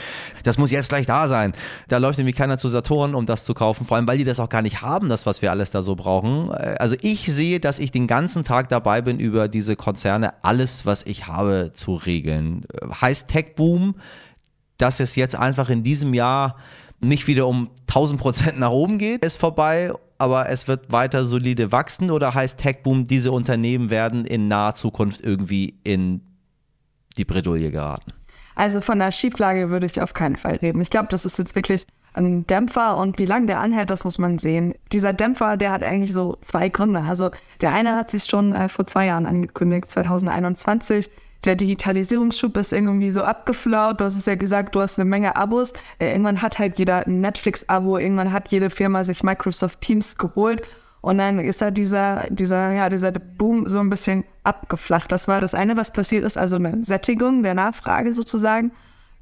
Das 0.44 0.58
muss 0.58 0.70
jetzt 0.70 0.88
gleich 0.88 1.06
da 1.06 1.26
sein. 1.26 1.52
Da 1.88 1.98
läuft 1.98 2.18
nämlich 2.18 2.36
keiner 2.36 2.58
zu 2.58 2.68
Saturn, 2.68 3.14
um 3.14 3.26
das 3.26 3.44
zu 3.44 3.54
kaufen, 3.54 3.86
vor 3.86 3.96
allem, 3.96 4.06
weil 4.06 4.18
die 4.18 4.24
das 4.24 4.40
auch 4.40 4.48
gar 4.48 4.62
nicht 4.62 4.82
haben, 4.82 5.08
das, 5.08 5.26
was 5.26 5.42
wir 5.42 5.50
alles 5.50 5.70
da 5.70 5.82
so 5.82 5.94
brauchen. 5.96 6.50
Also 6.50 6.96
ich 7.00 7.32
sehe, 7.32 7.60
dass 7.60 7.77
ich 7.78 7.90
den 7.90 8.06
ganzen 8.06 8.44
Tag 8.44 8.68
dabei 8.68 9.02
bin, 9.02 9.18
über 9.18 9.48
diese 9.48 9.76
Konzerne 9.76 10.42
alles, 10.44 10.86
was 10.86 11.04
ich 11.04 11.26
habe, 11.26 11.72
zu 11.74 11.94
regeln. 11.94 12.66
Heißt 13.00 13.28
Tech 13.28 13.54
Boom, 13.56 13.96
dass 14.76 15.00
es 15.00 15.16
jetzt 15.16 15.36
einfach 15.36 15.70
in 15.70 15.82
diesem 15.82 16.14
Jahr 16.14 16.56
nicht 17.00 17.26
wieder 17.26 17.46
um 17.46 17.70
1000 17.88 18.20
Prozent 18.20 18.58
nach 18.58 18.70
oben 18.70 18.98
geht, 18.98 19.24
ist 19.24 19.36
vorbei, 19.36 19.92
aber 20.18 20.48
es 20.48 20.66
wird 20.66 20.90
weiter 20.90 21.24
solide 21.24 21.70
wachsen 21.70 22.10
oder 22.10 22.34
heißt 22.34 22.58
Tech 22.58 22.82
Boom, 22.82 23.06
diese 23.06 23.32
Unternehmen 23.32 23.90
werden 23.90 24.24
in 24.24 24.48
naher 24.48 24.74
Zukunft 24.74 25.20
irgendwie 25.20 25.78
in 25.84 26.22
die 27.16 27.24
Bredouille 27.24 27.70
geraten? 27.70 28.12
Also 28.54 28.80
von 28.80 28.98
der 28.98 29.12
Schieflage 29.12 29.70
würde 29.70 29.86
ich 29.86 30.00
auf 30.00 30.14
keinen 30.14 30.36
Fall 30.36 30.56
reden. 30.56 30.80
Ich 30.80 30.90
glaube, 30.90 31.08
das 31.10 31.24
ist 31.24 31.38
jetzt 31.38 31.54
wirklich 31.54 31.86
ein 32.14 32.46
Dämpfer 32.46 32.96
und 32.96 33.18
wie 33.18 33.26
lange 33.26 33.46
der 33.46 33.60
anhält, 33.60 33.90
das 33.90 34.04
muss 34.04 34.18
man 34.18 34.38
sehen. 34.38 34.74
Dieser 34.92 35.12
Dämpfer, 35.12 35.56
der 35.56 35.72
hat 35.72 35.82
eigentlich 35.82 36.12
so 36.12 36.36
zwei 36.40 36.68
Gründe. 36.68 37.00
Also 37.00 37.30
der 37.60 37.72
eine 37.72 37.96
hat 37.96 38.10
sich 38.10 38.24
schon 38.24 38.54
äh, 38.54 38.68
vor 38.68 38.86
zwei 38.86 39.06
Jahren 39.06 39.26
angekündigt, 39.26 39.90
2021. 39.90 41.10
Der 41.44 41.54
Digitalisierungsschub 41.54 42.56
ist 42.56 42.72
irgendwie 42.72 43.12
so 43.12 43.22
abgeflaut. 43.22 44.00
Du 44.00 44.04
hast 44.04 44.16
es 44.16 44.26
ja 44.26 44.34
gesagt, 44.34 44.74
du 44.74 44.80
hast 44.80 44.98
eine 44.98 45.08
Menge 45.08 45.36
Abos. 45.36 45.72
Äh, 45.98 46.10
irgendwann 46.10 46.42
hat 46.42 46.58
halt 46.58 46.78
jeder 46.78 47.06
ein 47.06 47.20
Netflix-Abo, 47.20 47.98
irgendwann 47.98 48.32
hat 48.32 48.48
jede 48.48 48.70
Firma 48.70 49.04
sich 49.04 49.22
Microsoft 49.22 49.80
Teams 49.80 50.18
geholt. 50.18 50.62
Und 51.00 51.18
dann 51.18 51.38
ist 51.38 51.62
da 51.62 51.70
dieser, 51.70 52.24
dieser, 52.28 52.72
ja, 52.72 52.88
dieser 52.88 53.12
Boom 53.12 53.68
so 53.68 53.78
ein 53.78 53.88
bisschen 53.88 54.24
abgeflacht. 54.42 55.12
Das 55.12 55.28
war 55.28 55.40
das 55.40 55.54
eine, 55.54 55.76
was 55.76 55.92
passiert 55.92 56.24
ist, 56.24 56.36
also 56.36 56.56
eine 56.56 56.82
Sättigung 56.82 57.44
der 57.44 57.54
Nachfrage 57.54 58.12
sozusagen 58.12 58.72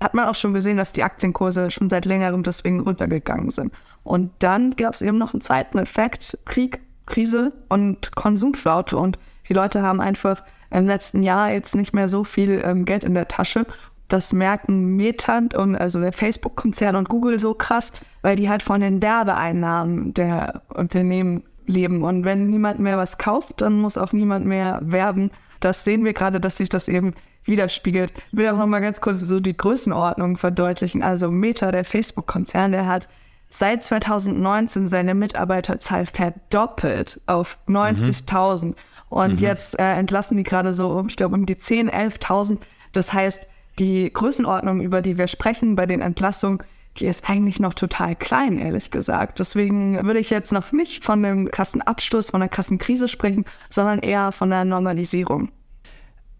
hat 0.00 0.14
man 0.14 0.26
auch 0.26 0.34
schon 0.34 0.54
gesehen, 0.54 0.76
dass 0.76 0.92
die 0.92 1.02
Aktienkurse 1.02 1.70
schon 1.70 1.88
seit 1.88 2.04
längerem 2.04 2.42
deswegen 2.42 2.80
runtergegangen 2.80 3.50
sind. 3.50 3.72
Und 4.04 4.30
dann 4.40 4.76
gab 4.76 4.94
es 4.94 5.02
eben 5.02 5.18
noch 5.18 5.32
einen 5.32 5.40
zweiten 5.40 5.78
Effekt, 5.78 6.38
Krieg, 6.44 6.80
Krise 7.06 7.52
und 7.68 8.14
Konsumflaute. 8.14 8.96
Und 8.96 9.18
die 9.48 9.54
Leute 9.54 9.82
haben 9.82 10.00
einfach 10.00 10.44
im 10.70 10.86
letzten 10.86 11.22
Jahr 11.22 11.50
jetzt 11.50 11.74
nicht 11.74 11.94
mehr 11.94 12.08
so 12.08 12.24
viel 12.24 12.62
ähm, 12.64 12.84
Geld 12.84 13.04
in 13.04 13.14
der 13.14 13.28
Tasche. 13.28 13.66
Das 14.08 14.32
merken 14.32 14.96
Meta 14.96 15.40
und 15.56 15.76
also 15.76 16.00
der 16.00 16.12
Facebook-Konzern 16.12 16.94
und 16.94 17.08
Google 17.08 17.38
so 17.38 17.54
krass, 17.54 17.92
weil 18.22 18.36
die 18.36 18.48
halt 18.48 18.62
von 18.62 18.80
den 18.80 19.02
Werbeeinnahmen 19.02 20.14
der 20.14 20.62
Unternehmen 20.68 21.42
leben. 21.66 22.02
Und 22.02 22.24
wenn 22.24 22.46
niemand 22.46 22.78
mehr 22.78 22.98
was 22.98 23.18
kauft, 23.18 23.60
dann 23.60 23.80
muss 23.80 23.98
auch 23.98 24.12
niemand 24.12 24.46
mehr 24.46 24.80
werben. 24.82 25.30
Das 25.60 25.84
sehen 25.84 26.04
wir 26.04 26.12
gerade, 26.12 26.40
dass 26.40 26.58
sich 26.58 26.68
das 26.68 26.86
eben 26.86 27.14
widerspiegelt. 27.46 28.12
Ich 28.32 28.38
will 28.38 28.48
auch 28.48 28.56
noch 28.56 28.66
mal 28.66 28.80
ganz 28.80 29.00
kurz 29.00 29.20
so 29.20 29.40
die 29.40 29.56
Größenordnung 29.56 30.36
verdeutlichen. 30.36 31.02
Also 31.02 31.30
Meta, 31.30 31.70
der 31.72 31.84
Facebook-Konzern, 31.84 32.72
der 32.72 32.86
hat 32.86 33.08
seit 33.48 33.82
2019 33.82 34.86
seine 34.88 35.14
Mitarbeiterzahl 35.14 36.06
verdoppelt 36.06 37.20
auf 37.26 37.58
90.000. 37.68 38.66
Mhm. 38.66 38.74
Und 39.08 39.34
mhm. 39.34 39.38
jetzt 39.38 39.78
äh, 39.78 39.92
entlassen 39.94 40.36
die 40.36 40.42
gerade 40.42 40.74
so, 40.74 41.04
ich 41.08 41.16
glaube, 41.16 41.34
um 41.36 41.46
die 41.46 41.54
10.000, 41.54 41.92
11.000. 42.20 42.58
Das 42.92 43.12
heißt, 43.12 43.46
die 43.78 44.12
Größenordnung, 44.12 44.80
über 44.80 45.02
die 45.02 45.18
wir 45.18 45.28
sprechen 45.28 45.76
bei 45.76 45.86
den 45.86 46.00
Entlassungen, 46.00 46.62
die 46.98 47.06
ist 47.06 47.28
eigentlich 47.28 47.60
noch 47.60 47.74
total 47.74 48.16
klein, 48.16 48.58
ehrlich 48.58 48.90
gesagt. 48.90 49.38
Deswegen 49.38 50.02
würde 50.06 50.18
ich 50.18 50.30
jetzt 50.30 50.52
noch 50.52 50.72
nicht 50.72 51.04
von 51.04 51.22
dem 51.22 51.50
Kassenabschluss, 51.50 52.30
von 52.30 52.40
der 52.40 52.48
Kassenkrise 52.48 53.08
sprechen, 53.08 53.44
sondern 53.68 53.98
eher 53.98 54.32
von 54.32 54.48
der 54.50 54.64
Normalisierung. 54.64 55.50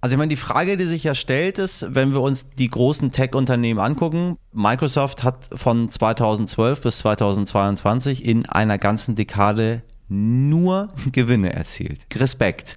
Also 0.06 0.14
ich 0.14 0.18
meine, 0.18 0.28
die 0.28 0.36
Frage, 0.36 0.76
die 0.76 0.84
sich 0.84 1.02
ja 1.02 1.16
stellt, 1.16 1.58
ist, 1.58 1.84
wenn 1.92 2.12
wir 2.12 2.20
uns 2.20 2.48
die 2.50 2.68
großen 2.68 3.10
Tech-Unternehmen 3.10 3.80
angucken, 3.80 4.36
Microsoft 4.52 5.24
hat 5.24 5.50
von 5.52 5.90
2012 5.90 6.80
bis 6.80 6.98
2022 6.98 8.24
in 8.24 8.48
einer 8.48 8.78
ganzen 8.78 9.16
Dekade 9.16 9.82
nur 10.08 10.86
Gewinne 11.10 11.54
erzielt. 11.54 12.06
Respekt. 12.14 12.76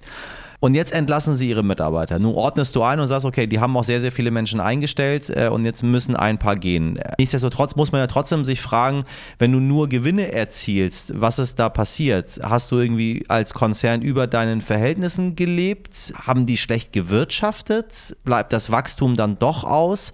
Und 0.60 0.74
jetzt 0.74 0.92
entlassen 0.92 1.34
sie 1.34 1.48
ihre 1.48 1.62
Mitarbeiter. 1.62 2.18
Nun 2.18 2.34
ordnest 2.34 2.76
du 2.76 2.82
ein 2.82 3.00
und 3.00 3.06
sagst, 3.06 3.24
okay, 3.24 3.46
die 3.46 3.60
haben 3.60 3.74
auch 3.78 3.84
sehr, 3.84 4.02
sehr 4.02 4.12
viele 4.12 4.30
Menschen 4.30 4.60
eingestellt 4.60 5.30
äh, 5.30 5.48
und 5.48 5.64
jetzt 5.64 5.82
müssen 5.82 6.14
ein 6.14 6.38
paar 6.38 6.56
gehen. 6.56 7.00
Nichtsdestotrotz 7.18 7.76
muss 7.76 7.92
man 7.92 8.02
ja 8.02 8.06
trotzdem 8.06 8.44
sich 8.44 8.60
fragen, 8.60 9.04
wenn 9.38 9.52
du 9.52 9.58
nur 9.58 9.88
Gewinne 9.88 10.32
erzielst, 10.32 11.18
was 11.18 11.38
ist 11.38 11.58
da 11.58 11.70
passiert? 11.70 12.38
Hast 12.42 12.70
du 12.70 12.76
irgendwie 12.76 13.24
als 13.28 13.54
Konzern 13.54 14.02
über 14.02 14.26
deinen 14.26 14.60
Verhältnissen 14.60 15.34
gelebt? 15.34 16.12
Haben 16.14 16.44
die 16.44 16.58
schlecht 16.58 16.92
gewirtschaftet? 16.92 18.14
Bleibt 18.24 18.52
das 18.52 18.70
Wachstum 18.70 19.16
dann 19.16 19.38
doch 19.38 19.64
aus? 19.64 20.12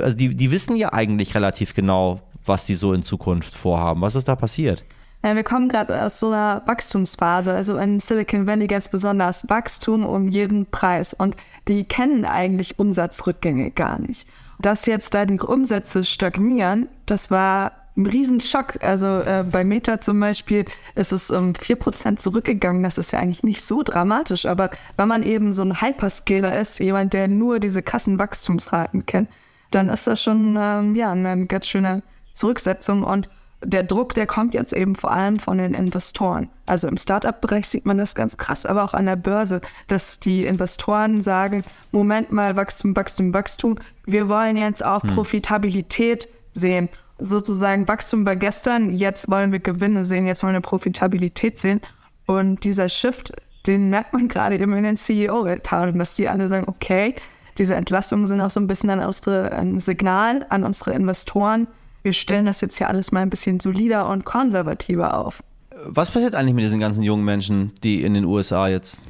Also 0.00 0.16
die, 0.16 0.34
die 0.34 0.50
wissen 0.50 0.74
ja 0.74 0.92
eigentlich 0.92 1.36
relativ 1.36 1.74
genau, 1.74 2.20
was 2.44 2.64
die 2.64 2.74
so 2.74 2.92
in 2.92 3.04
Zukunft 3.04 3.54
vorhaben. 3.54 4.00
Was 4.00 4.16
ist 4.16 4.26
da 4.26 4.34
passiert? 4.34 4.84
Ja, 5.26 5.34
wir 5.34 5.42
kommen 5.42 5.68
gerade 5.68 6.04
aus 6.04 6.20
so 6.20 6.28
einer 6.28 6.62
Wachstumsphase, 6.66 7.52
also 7.52 7.76
in 7.78 7.98
Silicon 7.98 8.46
Valley 8.46 8.68
ganz 8.68 8.88
besonders 8.88 9.50
Wachstum 9.50 10.06
um 10.06 10.28
jeden 10.28 10.66
Preis. 10.66 11.14
Und 11.14 11.34
die 11.66 11.82
kennen 11.82 12.24
eigentlich 12.24 12.78
Umsatzrückgänge 12.78 13.72
gar 13.72 13.98
nicht. 13.98 14.28
Dass 14.60 14.86
jetzt 14.86 15.14
da 15.14 15.26
die 15.26 15.40
Umsätze 15.40 16.04
stagnieren, 16.04 16.88
das 17.06 17.32
war 17.32 17.72
ein 17.96 18.06
Riesenschock. 18.06 18.80
Also 18.84 19.06
äh, 19.06 19.44
bei 19.50 19.64
Meta 19.64 19.98
zum 20.00 20.20
Beispiel 20.20 20.64
ist 20.94 21.10
es 21.10 21.32
um 21.32 21.54
4% 21.54 22.18
zurückgegangen. 22.18 22.84
Das 22.84 22.96
ist 22.96 23.10
ja 23.10 23.18
eigentlich 23.18 23.42
nicht 23.42 23.64
so 23.64 23.82
dramatisch, 23.82 24.46
aber 24.46 24.70
wenn 24.96 25.08
man 25.08 25.24
eben 25.24 25.52
so 25.52 25.62
ein 25.62 25.80
Hyperscaler 25.80 26.56
ist, 26.56 26.78
jemand, 26.78 27.14
der 27.14 27.26
nur 27.26 27.58
diese 27.58 27.82
Kassenwachstumsraten 27.82 29.06
kennt, 29.06 29.28
dann 29.72 29.88
ist 29.88 30.06
das 30.06 30.22
schon 30.22 30.56
ähm, 30.56 30.94
ja, 30.94 31.10
eine 31.10 31.46
ganz 31.46 31.66
schöne 31.66 32.04
Zurücksetzung. 32.32 33.02
Und 33.02 33.28
der 33.62 33.82
Druck, 33.82 34.14
der 34.14 34.26
kommt 34.26 34.54
jetzt 34.54 34.72
eben 34.72 34.94
vor 34.96 35.12
allem 35.12 35.38
von 35.38 35.58
den 35.58 35.74
Investoren. 35.74 36.50
Also 36.66 36.88
im 36.88 36.96
Startup-Bereich 36.96 37.68
sieht 37.68 37.86
man 37.86 37.98
das 37.98 38.14
ganz 38.14 38.36
krass, 38.36 38.66
aber 38.66 38.84
auch 38.84 38.94
an 38.94 39.06
der 39.06 39.16
Börse, 39.16 39.60
dass 39.88 40.20
die 40.20 40.44
Investoren 40.44 41.20
sagen, 41.20 41.64
Moment 41.90 42.32
mal, 42.32 42.56
Wachstum, 42.56 42.94
Wachstum, 42.94 43.32
Wachstum. 43.32 43.76
Wir 44.04 44.28
wollen 44.28 44.56
jetzt 44.56 44.84
auch 44.84 45.02
hm. 45.02 45.14
Profitabilität 45.14 46.28
sehen 46.52 46.88
sozusagen 47.18 47.88
Wachstum 47.88 48.24
bei 48.24 48.34
gestern, 48.34 48.90
jetzt 48.90 49.30
wollen 49.30 49.52
wir 49.52 49.58
Gewinne 49.58 50.04
sehen, 50.04 50.26
jetzt 50.26 50.42
wollen 50.42 50.54
wir 50.54 50.60
Profitabilität 50.60 51.58
sehen. 51.58 51.80
Und 52.26 52.64
dieser 52.64 52.88
Shift, 52.88 53.32
den 53.66 53.90
merkt 53.90 54.12
man 54.12 54.28
gerade 54.28 54.58
eben 54.58 54.72
in 54.74 54.84
den 54.84 54.96
CEO-Etagen, 54.96 55.98
dass 55.98 56.14
die 56.14 56.28
alle 56.28 56.48
sagen, 56.48 56.68
okay, 56.68 57.14
diese 57.58 57.74
Entlastungen 57.74 58.26
sind 58.26 58.40
auch 58.40 58.50
so 58.50 58.60
ein 58.60 58.66
bisschen 58.66 58.90
an 58.90 59.00
unsere, 59.00 59.52
ein 59.52 59.80
Signal 59.80 60.44
an 60.50 60.64
unsere 60.64 60.92
Investoren. 60.92 61.66
Wir 62.06 62.12
stellen 62.12 62.46
das 62.46 62.60
jetzt 62.60 62.78
hier 62.78 62.88
alles 62.88 63.10
mal 63.10 63.22
ein 63.22 63.30
bisschen 63.30 63.58
solider 63.58 64.08
und 64.08 64.24
konservativer 64.24 65.18
auf. 65.18 65.42
Was 65.86 66.12
passiert 66.12 66.36
eigentlich 66.36 66.54
mit 66.54 66.62
diesen 66.62 66.78
ganzen 66.78 67.02
jungen 67.02 67.24
Menschen, 67.24 67.72
die 67.82 68.04
in 68.04 68.14
den 68.14 68.24
USA 68.24 68.68
jetzt 68.68 69.02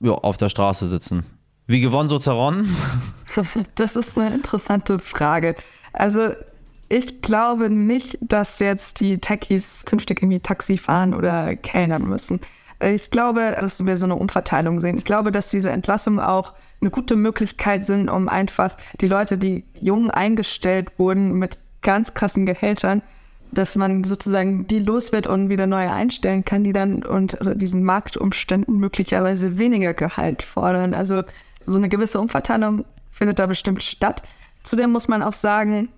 jo, 0.00 0.16
auf 0.16 0.36
der 0.36 0.48
Straße 0.48 0.88
sitzen? 0.88 1.24
Wie 1.68 1.80
gewonnen, 1.80 2.08
so 2.08 2.18
zerronnen? 2.18 2.74
das 3.76 3.94
ist 3.94 4.18
eine 4.18 4.34
interessante 4.34 4.98
Frage. 4.98 5.54
Also 5.92 6.30
ich 6.88 7.22
glaube 7.22 7.70
nicht, 7.70 8.18
dass 8.20 8.58
jetzt 8.58 8.98
die 8.98 9.18
Techies 9.18 9.84
künftig 9.84 10.20
irgendwie 10.20 10.40
Taxi 10.40 10.76
fahren 10.76 11.14
oder 11.14 11.54
kellnern 11.54 12.02
müssen. 12.02 12.40
Ich 12.82 13.12
glaube, 13.12 13.56
dass 13.60 13.86
wir 13.86 13.96
so 13.96 14.06
eine 14.06 14.16
Umverteilung 14.16 14.80
sehen. 14.80 14.98
Ich 14.98 15.04
glaube, 15.04 15.30
dass 15.30 15.50
diese 15.50 15.70
Entlassungen 15.70 16.18
auch 16.18 16.54
eine 16.80 16.90
gute 16.90 17.14
Möglichkeit 17.14 17.86
sind, 17.86 18.08
um 18.08 18.28
einfach 18.28 18.76
die 19.00 19.06
Leute, 19.06 19.38
die 19.38 19.66
jung 19.80 20.10
eingestellt 20.10 20.98
wurden 20.98 21.34
mit 21.34 21.58
ganz 21.82 22.14
krassen 22.14 22.46
Gehältern, 22.46 23.02
dass 23.52 23.76
man 23.76 24.04
sozusagen 24.04 24.66
die 24.66 24.78
los 24.78 25.12
wird 25.12 25.26
und 25.26 25.48
wieder 25.48 25.66
neue 25.66 25.92
einstellen 25.92 26.44
kann, 26.44 26.64
die 26.64 26.72
dann 26.72 27.02
unter 27.02 27.54
diesen 27.54 27.82
Marktumständen 27.82 28.78
möglicherweise 28.78 29.58
weniger 29.58 29.94
Gehalt 29.94 30.42
fordern. 30.42 30.94
Also 30.94 31.22
so 31.60 31.76
eine 31.76 31.88
gewisse 31.88 32.20
Umverteilung 32.20 32.84
findet 33.10 33.38
da 33.38 33.46
bestimmt 33.46 33.82
statt. 33.82 34.22
Zudem 34.62 34.92
muss 34.92 35.08
man 35.08 35.22
auch 35.22 35.32
sagen, 35.32 35.88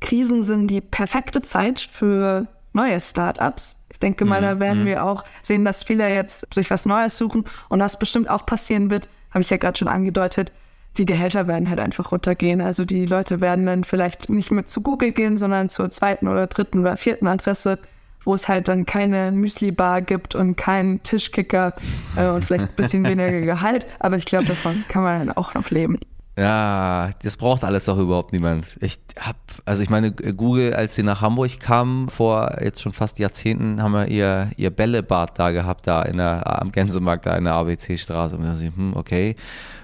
Krisen 0.00 0.42
sind 0.42 0.68
die 0.68 0.80
perfekte 0.80 1.42
Zeit 1.42 1.80
für 1.80 2.46
neue 2.72 3.00
Startups. 3.00 3.84
Ich 3.90 3.98
denke 3.98 4.24
mal, 4.24 4.40
da 4.40 4.60
werden 4.60 4.82
mhm. 4.82 4.86
wir 4.86 5.04
auch 5.04 5.24
sehen, 5.42 5.64
dass 5.64 5.84
viele 5.84 6.08
jetzt 6.12 6.52
sich 6.54 6.70
was 6.70 6.86
Neues 6.86 7.18
suchen 7.18 7.44
und 7.68 7.80
was 7.80 7.98
bestimmt 7.98 8.30
auch 8.30 8.46
passieren 8.46 8.90
wird, 8.90 9.08
habe 9.30 9.42
ich 9.42 9.50
ja 9.50 9.56
gerade 9.56 9.78
schon 9.78 9.88
angedeutet. 9.88 10.52
Die 10.98 11.06
Gehälter 11.06 11.46
werden 11.46 11.68
halt 11.70 11.80
einfach 11.80 12.12
runtergehen. 12.12 12.60
Also 12.60 12.84
die 12.84 13.06
Leute 13.06 13.40
werden 13.40 13.66
dann 13.66 13.84
vielleicht 13.84 14.28
nicht 14.28 14.50
mehr 14.50 14.66
zu 14.66 14.82
Google 14.82 15.12
gehen, 15.12 15.38
sondern 15.38 15.68
zur 15.68 15.90
zweiten 15.90 16.26
oder 16.26 16.46
dritten 16.46 16.80
oder 16.80 16.96
vierten 16.96 17.26
Adresse, 17.26 17.78
wo 18.24 18.34
es 18.34 18.48
halt 18.48 18.68
dann 18.68 18.86
keine 18.86 19.30
Müsli-Bar 19.32 20.02
gibt 20.02 20.34
und 20.34 20.56
keinen 20.56 21.02
Tischkicker 21.02 21.74
äh, 22.16 22.28
und 22.28 22.44
vielleicht 22.44 22.64
ein 22.64 22.76
bisschen 22.76 23.04
weniger 23.08 23.40
Gehalt. 23.40 23.86
Aber 24.00 24.16
ich 24.16 24.24
glaube, 24.24 24.46
davon 24.46 24.84
kann 24.88 25.02
man 25.02 25.26
dann 25.26 25.36
auch 25.36 25.54
noch 25.54 25.70
leben. 25.70 25.98
Ja, 26.38 27.10
das 27.22 27.36
braucht 27.36 27.64
alles 27.64 27.84
doch 27.84 27.98
überhaupt 27.98 28.32
niemand. 28.32 28.66
Ich 28.80 28.98
hab, 29.18 29.36
also 29.66 29.82
ich 29.82 29.90
meine, 29.90 30.12
Google, 30.12 30.74
als 30.74 30.94
sie 30.94 31.02
nach 31.02 31.20
Hamburg 31.20 31.60
kamen, 31.60 32.08
vor 32.08 32.56
jetzt 32.62 32.80
schon 32.80 32.92
fast 32.92 33.18
Jahrzehnten, 33.18 33.82
haben 33.82 33.92
wir 33.92 34.06
ihr, 34.08 34.50
ihr 34.56 34.70
Bällebad 34.70 35.38
da 35.38 35.50
gehabt, 35.50 35.86
da 35.86 36.02
in 36.02 36.16
der, 36.16 36.62
am 36.62 36.72
Gänsemarkt, 36.72 37.26
da 37.26 37.36
in 37.36 37.44
der 37.44 37.54
ABC-Straße. 37.54 38.36
Und 38.36 38.42
wir 38.42 38.50
dachten, 38.50 38.72
hm, 38.74 38.96
okay 38.96 39.36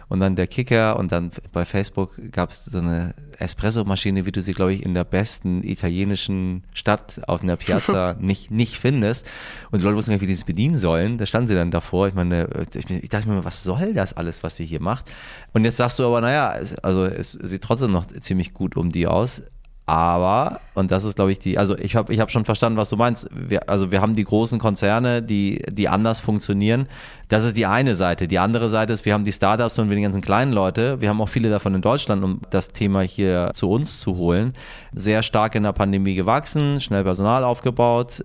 und 0.09 0.21
dann 0.21 0.37
der 0.37 0.47
Kicker 0.47 0.99
und 0.99 1.11
dann 1.11 1.33
bei 1.53 1.65
Facebook 1.65 2.21
gab 2.31 2.51
es 2.51 2.65
so 2.65 2.79
eine 2.79 3.15
Espresso-Maschine, 3.39 4.25
wie 4.25 4.33
du 4.33 4.41
sie, 4.41 4.53
glaube 4.53 4.73
ich, 4.73 4.85
in 4.85 4.95
der 4.95 5.05
besten 5.05 5.65
italienischen 5.65 6.63
Stadt 6.73 7.21
auf 7.27 7.43
einer 7.43 7.57
Piazza 7.57 8.15
nicht, 8.21 8.51
nicht 8.51 8.79
findest. 8.79 9.27
Und 9.71 9.81
die 9.81 9.85
Leute 9.85 9.97
wussten 9.97 10.11
gar 10.11 10.15
nicht, 10.15 10.23
wie 10.23 10.27
die 10.27 10.33
es 10.33 10.45
bedienen 10.45 10.77
sollen. 10.77 11.19
Da 11.19 11.27
standen 11.27 11.49
sie 11.49 11.55
dann 11.55 11.73
davor. 11.73 12.07
Ich 12.07 12.15
meine, 12.15 12.49
ich, 12.75 12.89
ich 12.89 13.09
dachte 13.09 13.29
mir, 13.29 13.45
was 13.45 13.65
soll 13.65 13.95
das 13.95 14.13
alles, 14.13 14.43
was 14.43 14.57
sie 14.57 14.67
hier 14.67 14.81
macht? 14.81 15.11
Und 15.53 15.65
jetzt 15.65 15.77
sagst 15.77 15.99
du 15.99 16.07
aber, 16.07 16.21
naja, 16.21 16.57
also 16.83 17.05
es 17.05 17.33
sieht 17.33 17.63
trotzdem 17.63 17.91
noch 17.91 18.07
ziemlich 18.07 18.55
gut 18.55 18.77
um 18.77 18.91
die 18.91 19.09
aus. 19.09 19.43
Aber, 19.89 20.61
und 20.75 20.91
das 20.91 21.05
ist, 21.05 21.15
glaube 21.15 21.31
ich, 21.31 21.39
die, 21.39 21.59
also 21.59 21.79
ich 21.79 21.95
habe 21.95 22.13
ich 22.13 22.19
hab 22.19 22.33
schon 22.33 22.45
verstanden, 22.45 22.77
was 22.77 22.91
du 22.91 22.97
meinst. 22.97 23.29
Wir, 23.33 23.69
also 23.69 23.93
wir 23.93 24.01
haben 24.01 24.17
die 24.17 24.25
großen 24.25 24.59
Konzerne, 24.59 25.23
die, 25.23 25.63
die 25.71 25.89
anders 25.89 26.19
funktionieren. 26.19 26.89
Das 27.29 27.45
ist 27.45 27.57
die 27.57 27.67
eine 27.67 27.95
Seite. 27.95 28.27
Die 28.27 28.41
andere 28.41 28.69
Seite 28.69 28.93
ist, 28.93 29.05
wir 29.05 29.15
haben 29.15 29.25
die 29.25 29.31
Startups 29.31 29.79
und 29.79 29.89
wir 29.89 29.95
die 29.95 30.03
ganzen 30.03 30.23
kleinen 30.23 30.53
Leute. 30.53 31.01
Wir 31.01 31.09
haben 31.09 31.21
auch 31.21 31.29
viele 31.29 31.51
davon 31.51 31.73
in 31.77 31.83
Deutschland, 31.83 32.25
um 32.25 32.41
das 32.51 32.71
Thema 32.71 33.03
hier 33.03 33.53
zu 33.55 33.71
uns 33.71 34.01
zu 34.01 34.17
holen. 34.17 34.55
Sehr 34.93 35.23
stark 35.23 35.55
in 35.55 35.63
der 35.63 35.73
Pandemie 35.73 36.17
gewachsen, 36.17 36.81
schnell 36.81 37.05
Personal 37.05 37.45
aufgebaut. 37.45 38.25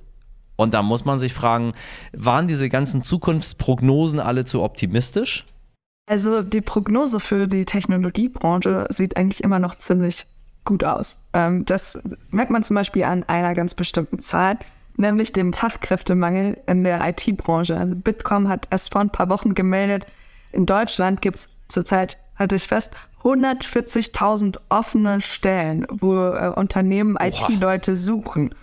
Und 0.56 0.74
da 0.74 0.82
muss 0.82 1.06
man 1.06 1.20
sich 1.20 1.34
fragen, 1.34 1.74
waren 2.12 2.48
diese 2.48 2.70
ganzen 2.70 3.04
Zukunftsprognosen 3.04 4.20
alle 4.20 4.46
zu 4.46 4.64
optimistisch? 4.64 5.46
Also 6.08 6.42
die 6.42 6.62
Prognose 6.62 7.20
für 7.20 7.48
die 7.48 7.66
Technologiebranche 7.66 8.88
sieht 8.90 9.16
eigentlich 9.16 9.44
immer 9.44 9.60
noch 9.60 9.76
ziemlich 9.76 10.26
gut 10.66 10.84
aus. 10.84 11.26
Ähm, 11.34 11.66
das 11.66 12.00
merkt 12.30 12.52
man 12.52 12.64
zum 12.64 12.76
Beispiel 12.76 13.04
an 13.04 13.24
einer 13.24 13.54
ganz 13.56 13.76
bestimmten 13.76 14.20
Zahl, 14.20 14.58
nämlich 14.98 15.34
dem 15.34 15.54
Fachkräftemangel 15.54 16.58
in 16.68 16.84
der 16.84 17.08
IT-Branche. 17.08 17.78
Also 17.78 17.96
Bitkom 17.96 18.48
hat 18.48 18.68
erst 18.70 18.92
vor 18.92 19.02
ein 19.02 19.10
paar 19.10 19.30
Wochen 19.30 19.56
gemeldet, 19.56 20.06
in 20.52 20.66
Deutschland 20.66 21.22
gibt 21.22 21.38
es 21.38 21.58
zurzeit, 21.68 22.18
halte 22.38 22.56
ich 22.56 22.68
fest, 22.68 22.94
140.000 23.24 24.58
offene 24.70 25.22
Stellen, 25.22 25.86
wo 25.90 26.16
äh, 26.16 26.52
Unternehmen 26.56 27.18
IT-Leute 27.20 27.96
suchen. 27.96 28.56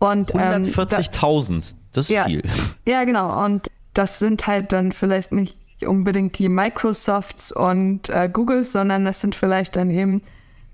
140.000, 0.00 1.50
ähm, 1.50 1.60
das 1.92 2.06
ist 2.06 2.10
ja, 2.10 2.24
viel. 2.24 2.42
Ja, 2.86 3.04
genau. 3.04 3.44
Und 3.44 3.70
das 3.94 4.18
sind 4.18 4.46
halt 4.46 4.72
dann 4.72 4.92
vielleicht 4.92 5.32
nicht 5.32 5.56
unbedingt 5.86 6.38
die 6.38 6.48
Microsofts 6.48 7.52
und 7.52 8.08
äh, 8.08 8.28
Googles, 8.32 8.72
sondern 8.72 9.04
das 9.04 9.20
sind 9.20 9.34
vielleicht 9.34 9.76
dann 9.76 9.90
eben 9.90 10.22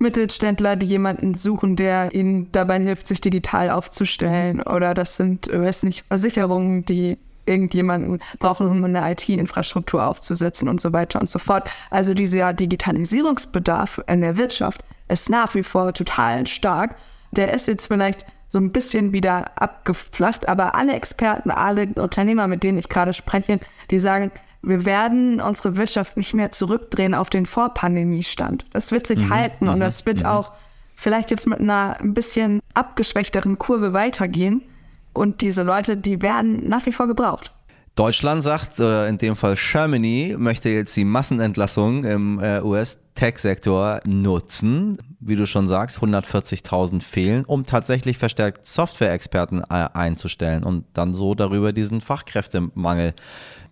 Mittelständler, 0.03 0.75
die 0.75 0.85
jemanden 0.85 1.33
suchen, 1.33 1.75
der 1.75 2.13
ihnen 2.13 2.51
dabei 2.51 2.79
hilft, 2.79 3.07
sich 3.07 3.21
digital 3.21 3.71
aufzustellen. 3.71 4.61
Oder 4.61 4.93
das 4.93 5.17
sind, 5.17 5.51
weiß 5.51 5.83
nicht, 5.83 6.05
Versicherungen, 6.07 6.85
die 6.85 7.17
irgendjemanden 7.45 8.19
brauchen, 8.39 8.67
um 8.67 8.83
eine 8.83 9.11
IT-Infrastruktur 9.11 10.05
aufzusetzen 10.05 10.69
und 10.69 10.79
so 10.79 10.93
weiter 10.93 11.19
und 11.19 11.27
so 11.27 11.39
fort. 11.39 11.69
Also 11.89 12.13
dieser 12.13 12.53
Digitalisierungsbedarf 12.53 14.01
in 14.07 14.21
der 14.21 14.37
Wirtschaft 14.37 14.81
ist 15.09 15.29
nach 15.29 15.55
wie 15.55 15.63
vor 15.63 15.93
total 15.93 16.47
stark. 16.47 16.95
Der 17.31 17.53
ist 17.53 17.67
jetzt 17.67 17.87
vielleicht 17.87 18.25
so 18.47 18.59
ein 18.59 18.71
bisschen 18.71 19.11
wieder 19.11 19.51
abgeflacht, 19.59 20.47
aber 20.47 20.75
alle 20.75 20.93
Experten, 20.93 21.49
alle 21.49 21.87
Unternehmer, 21.95 22.47
mit 22.47 22.63
denen 22.63 22.77
ich 22.77 22.87
gerade 22.87 23.13
spreche, 23.13 23.59
die 23.89 23.99
sagen, 23.99 24.31
wir 24.63 24.85
werden 24.85 25.41
unsere 25.41 25.75
Wirtschaft 25.77 26.17
nicht 26.17 26.33
mehr 26.33 26.51
zurückdrehen 26.51 27.13
auf 27.13 27.29
den 27.29 27.45
Vorpandemiestand. 27.45 28.65
Das 28.71 28.91
wird 28.91 29.05
sich 29.05 29.19
mhm. 29.19 29.29
halten 29.29 29.67
und 29.67 29.75
mhm. 29.75 29.81
das 29.81 30.05
wird 30.05 30.21
mhm. 30.21 30.25
auch 30.25 30.53
vielleicht 30.95 31.31
jetzt 31.31 31.47
mit 31.47 31.59
einer 31.59 31.99
ein 31.99 32.13
bisschen 32.13 32.61
abgeschwächteren 32.73 33.59
Kurve 33.59 33.93
weitergehen. 33.93 34.63
Und 35.11 35.41
diese 35.41 35.63
Leute, 35.63 35.97
die 35.97 36.21
werden 36.21 36.67
nach 36.67 36.85
wie 36.85 36.91
vor 36.91 37.07
gebraucht. 37.07 37.51
Deutschland 37.95 38.41
sagt, 38.41 38.79
oder 38.79 39.07
in 39.07 39.19
dem 39.19 39.35
Fall 39.35 39.55
Germany, 39.55 40.35
möchte 40.39 40.69
jetzt 40.69 40.97
die 40.97 41.05
Massenentlassung 41.05 42.05
im 42.05 42.39
äh, 42.39 42.59
US-Tech-Sektor 42.61 43.99
nutzen. 44.07 44.97
Wie 45.19 45.35
du 45.35 45.45
schon 45.45 45.67
sagst, 45.67 45.99
140.000 45.99 47.03
fehlen, 47.03 47.45
um 47.45 47.67
tatsächlich 47.67 48.17
verstärkt 48.17 48.65
Software-Experten 48.65 49.61
äh, 49.61 49.89
einzustellen 49.93 50.63
und 50.63 50.85
dann 50.93 51.13
so 51.13 51.35
darüber 51.35 51.71
diesen 51.71 52.01
Fachkräftemangel 52.01 53.13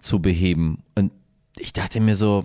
zu 0.01 0.20
beheben. 0.20 0.84
Und 0.96 1.12
ich 1.58 1.74
dachte 1.74 2.00
mir 2.00 2.15
so, 2.15 2.43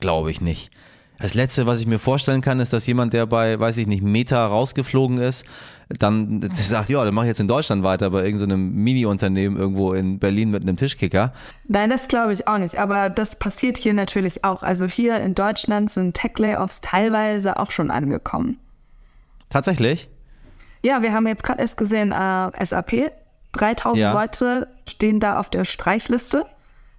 glaube 0.00 0.30
ich 0.30 0.40
nicht. 0.40 0.70
Das 1.18 1.34
Letzte, 1.34 1.66
was 1.66 1.80
ich 1.80 1.86
mir 1.86 2.00
vorstellen 2.00 2.40
kann, 2.40 2.58
ist, 2.58 2.72
dass 2.72 2.86
jemand, 2.86 3.12
der 3.12 3.26
bei, 3.26 3.58
weiß 3.58 3.76
ich 3.76 3.86
nicht, 3.86 4.02
Meta 4.02 4.44
rausgeflogen 4.46 5.18
ist, 5.18 5.44
dann 5.88 6.50
sagt, 6.54 6.90
ja, 6.90 7.04
dann 7.04 7.14
mache 7.14 7.26
ich 7.26 7.30
jetzt 7.30 7.40
in 7.40 7.46
Deutschland 7.46 7.84
weiter 7.84 8.10
bei 8.10 8.24
irgendeinem 8.24 8.70
so 8.70 8.74
Mini-Unternehmen 8.74 9.56
irgendwo 9.56 9.92
in 9.92 10.18
Berlin 10.18 10.50
mit 10.50 10.62
einem 10.62 10.76
Tischkicker. 10.76 11.32
Nein, 11.68 11.90
das 11.90 12.08
glaube 12.08 12.32
ich 12.32 12.48
auch 12.48 12.58
nicht. 12.58 12.78
Aber 12.78 13.10
das 13.10 13.38
passiert 13.38 13.76
hier 13.78 13.94
natürlich 13.94 14.44
auch. 14.44 14.62
Also 14.62 14.86
hier 14.86 15.20
in 15.20 15.34
Deutschland 15.34 15.90
sind 15.90 16.14
Tech-Layoffs 16.14 16.80
teilweise 16.80 17.58
auch 17.60 17.70
schon 17.70 17.90
angekommen. 17.90 18.58
Tatsächlich? 19.50 20.08
Ja, 20.82 21.00
wir 21.00 21.12
haben 21.12 21.26
jetzt 21.28 21.44
gerade 21.44 21.60
erst 21.60 21.76
gesehen, 21.76 22.12
äh, 22.12 22.64
SAP 22.64 23.12
3000 23.52 23.98
ja. 23.98 24.12
Leute 24.12 24.68
stehen 24.88 25.20
da 25.20 25.38
auf 25.38 25.48
der 25.48 25.64
Streichliste. 25.64 26.44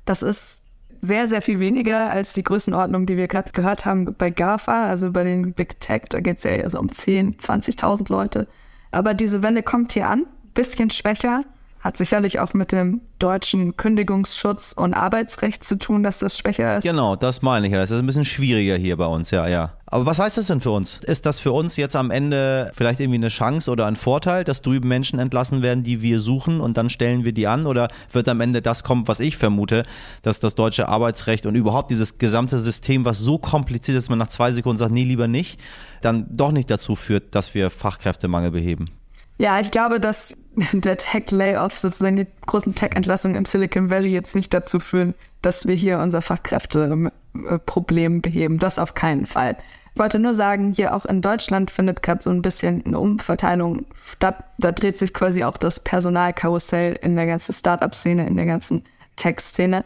Das 0.05 0.21
ist 0.21 0.63
sehr, 1.01 1.27
sehr 1.27 1.41
viel 1.41 1.59
weniger 1.59 2.09
als 2.09 2.33
die 2.33 2.43
Größenordnung, 2.43 3.05
die 3.05 3.17
wir 3.17 3.27
gerade 3.27 3.51
gehört 3.51 3.85
haben 3.85 4.15
bei 4.17 4.29
GAFA, 4.29 4.87
also 4.87 5.11
bei 5.11 5.23
den 5.23 5.53
Big 5.53 5.79
Tech. 5.79 6.03
Da 6.09 6.19
geht 6.19 6.37
es 6.37 6.43
ja 6.43 6.51
eher 6.51 6.69
so 6.69 6.79
um 6.79 6.87
10.000, 6.87 7.39
20.000 7.41 8.11
Leute. 8.11 8.47
Aber 8.91 9.13
diese 9.13 9.43
Welle 9.43 9.61
kommt 9.61 9.91
hier 9.93 10.09
an, 10.09 10.25
bisschen 10.53 10.89
schwächer. 10.89 11.43
Hat 11.85 11.97
sicherlich 11.97 12.39
auch 12.39 12.55
mit 12.55 12.71
dem 12.71 13.01
deutschen 13.19 13.77
Kündigungsschutz 13.77 14.73
und 14.75 14.95
Arbeitsrecht 14.95 15.63
zu 15.63 15.77
tun, 15.77 16.01
dass 16.01 16.17
das 16.17 16.35
schwächer 16.35 16.79
ist. 16.79 16.83
Genau, 16.83 17.15
das 17.15 17.43
meine 17.43 17.67
ich 17.67 17.73
ja. 17.73 17.79
Das 17.79 17.91
ist 17.91 17.99
ein 17.99 18.07
bisschen 18.07 18.25
schwieriger 18.25 18.75
hier 18.75 18.97
bei 18.97 19.05
uns, 19.05 19.29
ja, 19.29 19.47
ja. 19.47 19.73
Aber 19.85 20.07
was 20.07 20.17
heißt 20.17 20.35
das 20.35 20.47
denn 20.47 20.61
für 20.61 20.71
uns? 20.71 20.97
Ist 21.03 21.27
das 21.27 21.39
für 21.39 21.51
uns 21.51 21.77
jetzt 21.77 21.95
am 21.95 22.09
Ende 22.09 22.71
vielleicht 22.75 23.01
irgendwie 23.01 23.19
eine 23.19 23.27
Chance 23.27 23.69
oder 23.69 23.85
ein 23.85 23.97
Vorteil, 23.97 24.43
dass 24.43 24.63
drüben 24.63 24.87
Menschen 24.87 25.19
entlassen 25.19 25.61
werden, 25.61 25.83
die 25.83 26.01
wir 26.01 26.19
suchen 26.21 26.59
und 26.59 26.75
dann 26.75 26.89
stellen 26.89 27.23
wir 27.23 27.33
die 27.33 27.45
an? 27.45 27.67
Oder 27.67 27.89
wird 28.11 28.27
am 28.29 28.41
Ende 28.41 28.63
das 28.63 28.83
kommen, 28.83 29.07
was 29.07 29.19
ich 29.19 29.37
vermute, 29.37 29.85
dass 30.23 30.39
das 30.39 30.55
deutsche 30.55 30.89
Arbeitsrecht 30.89 31.45
und 31.45 31.53
überhaupt 31.53 31.91
dieses 31.91 32.17
gesamte 32.17 32.57
System, 32.59 33.05
was 33.05 33.19
so 33.19 33.37
kompliziert 33.37 33.95
ist, 33.95 34.05
dass 34.05 34.09
man 34.09 34.17
nach 34.17 34.29
zwei 34.29 34.51
Sekunden 34.51 34.79
sagt, 34.79 34.91
nee, 34.91 35.03
lieber 35.03 35.27
nicht, 35.27 35.59
dann 36.01 36.25
doch 36.31 36.51
nicht 36.51 36.71
dazu 36.71 36.95
führt, 36.95 37.35
dass 37.35 37.53
wir 37.53 37.69
Fachkräftemangel 37.69 38.49
beheben? 38.49 38.89
Ja, 39.37 39.59
ich 39.59 39.69
glaube, 39.69 39.99
dass 39.99 40.37
der 40.73 40.97
Tech-Layoff, 40.97 41.79
sozusagen 41.79 42.17
die 42.17 42.27
großen 42.45 42.75
Tech-Entlassungen 42.75 43.37
im 43.37 43.45
Silicon 43.45 43.89
Valley 43.89 44.09
jetzt 44.09 44.35
nicht 44.35 44.53
dazu 44.53 44.79
führen, 44.79 45.13
dass 45.41 45.67
wir 45.67 45.75
hier 45.75 45.99
unser 45.99 46.21
Fachkräfteproblem 46.21 48.21
beheben. 48.21 48.59
Das 48.59 48.79
auf 48.79 48.93
keinen 48.93 49.25
Fall. 49.25 49.57
Ich 49.93 49.99
wollte 49.99 50.19
nur 50.19 50.33
sagen, 50.33 50.73
hier 50.73 50.93
auch 50.93 51.05
in 51.05 51.21
Deutschland 51.21 51.71
findet 51.71 52.03
gerade 52.03 52.21
so 52.21 52.29
ein 52.29 52.41
bisschen 52.41 52.85
eine 52.85 52.99
Umverteilung 52.99 53.85
statt. 54.03 54.43
Da 54.57 54.73
dreht 54.73 54.97
sich 54.97 55.13
quasi 55.13 55.45
auch 55.45 55.55
das 55.55 55.79
Personalkarussell 55.79 56.99
in 57.01 57.15
der 57.15 57.25
ganzen 57.25 57.53
Startup-Szene, 57.53 58.27
in 58.27 58.35
der 58.35 58.45
ganzen 58.45 58.83
Tech-Szene. 59.15 59.85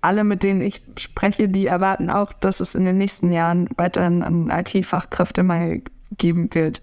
Alle, 0.00 0.24
mit 0.24 0.42
denen 0.42 0.62
ich 0.62 0.82
spreche, 0.96 1.48
die 1.48 1.66
erwarten 1.66 2.08
auch, 2.08 2.32
dass 2.32 2.60
es 2.60 2.74
in 2.74 2.84
den 2.84 2.96
nächsten 2.96 3.30
Jahren 3.30 3.68
weiterhin 3.76 4.22
einen 4.22 4.50
IT-Fachkräftemangel 4.50 5.82
geben 6.16 6.48
wird. 6.54 6.80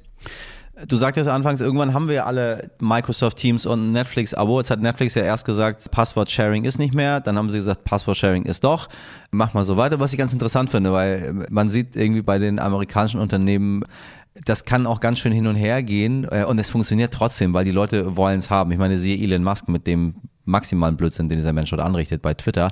Du 0.87 0.95
sagtest 0.95 1.29
anfangs, 1.29 1.59
irgendwann 1.59 1.93
haben 1.93 2.07
wir 2.07 2.25
alle 2.25 2.71
Microsoft 2.79 3.37
Teams 3.37 3.65
und 3.65 3.91
Netflix-Abo. 3.91 4.59
Jetzt 4.59 4.71
hat 4.71 4.81
Netflix 4.81 5.15
ja 5.15 5.23
erst 5.23 5.45
gesagt, 5.45 5.91
Passwort-Sharing 5.91 6.63
ist 6.63 6.79
nicht 6.79 6.93
mehr. 6.93 7.19
Dann 7.19 7.37
haben 7.37 7.49
sie 7.49 7.57
gesagt, 7.57 7.83
Passwort-Sharing 7.83 8.43
ist 8.43 8.63
doch. 8.63 8.87
Mach 9.31 9.53
mal 9.53 9.65
so 9.65 9.75
weiter. 9.75 9.99
Was 9.99 10.13
ich 10.13 10.19
ganz 10.19 10.31
interessant 10.31 10.69
finde, 10.69 10.93
weil 10.93 11.47
man 11.49 11.69
sieht 11.69 11.95
irgendwie 11.95 12.21
bei 12.21 12.37
den 12.37 12.59
amerikanischen 12.59 13.19
Unternehmen, 13.19 13.83
das 14.45 14.63
kann 14.63 14.87
auch 14.87 15.01
ganz 15.01 15.19
schön 15.19 15.33
hin 15.33 15.47
und 15.47 15.55
her 15.55 15.83
gehen 15.83 16.25
äh, 16.31 16.45
und 16.45 16.59
es 16.59 16.69
funktioniert 16.69 17.13
trotzdem, 17.13 17.53
weil 17.53 17.65
die 17.65 17.71
Leute 17.71 18.15
wollen 18.15 18.39
es 18.39 18.49
haben. 18.49 18.71
Ich 18.71 18.77
meine, 18.77 18.99
siehe 18.99 19.21
Elon 19.21 19.43
Musk 19.43 19.67
mit 19.67 19.85
dem 19.85 20.15
maximalen 20.49 20.97
Blödsinn, 20.97 21.29
den 21.29 21.37
dieser 21.37 21.53
Mensch 21.53 21.69
dort 21.69 21.81
anrichtet 21.81 22.21
bei 22.21 22.33
Twitter. 22.33 22.71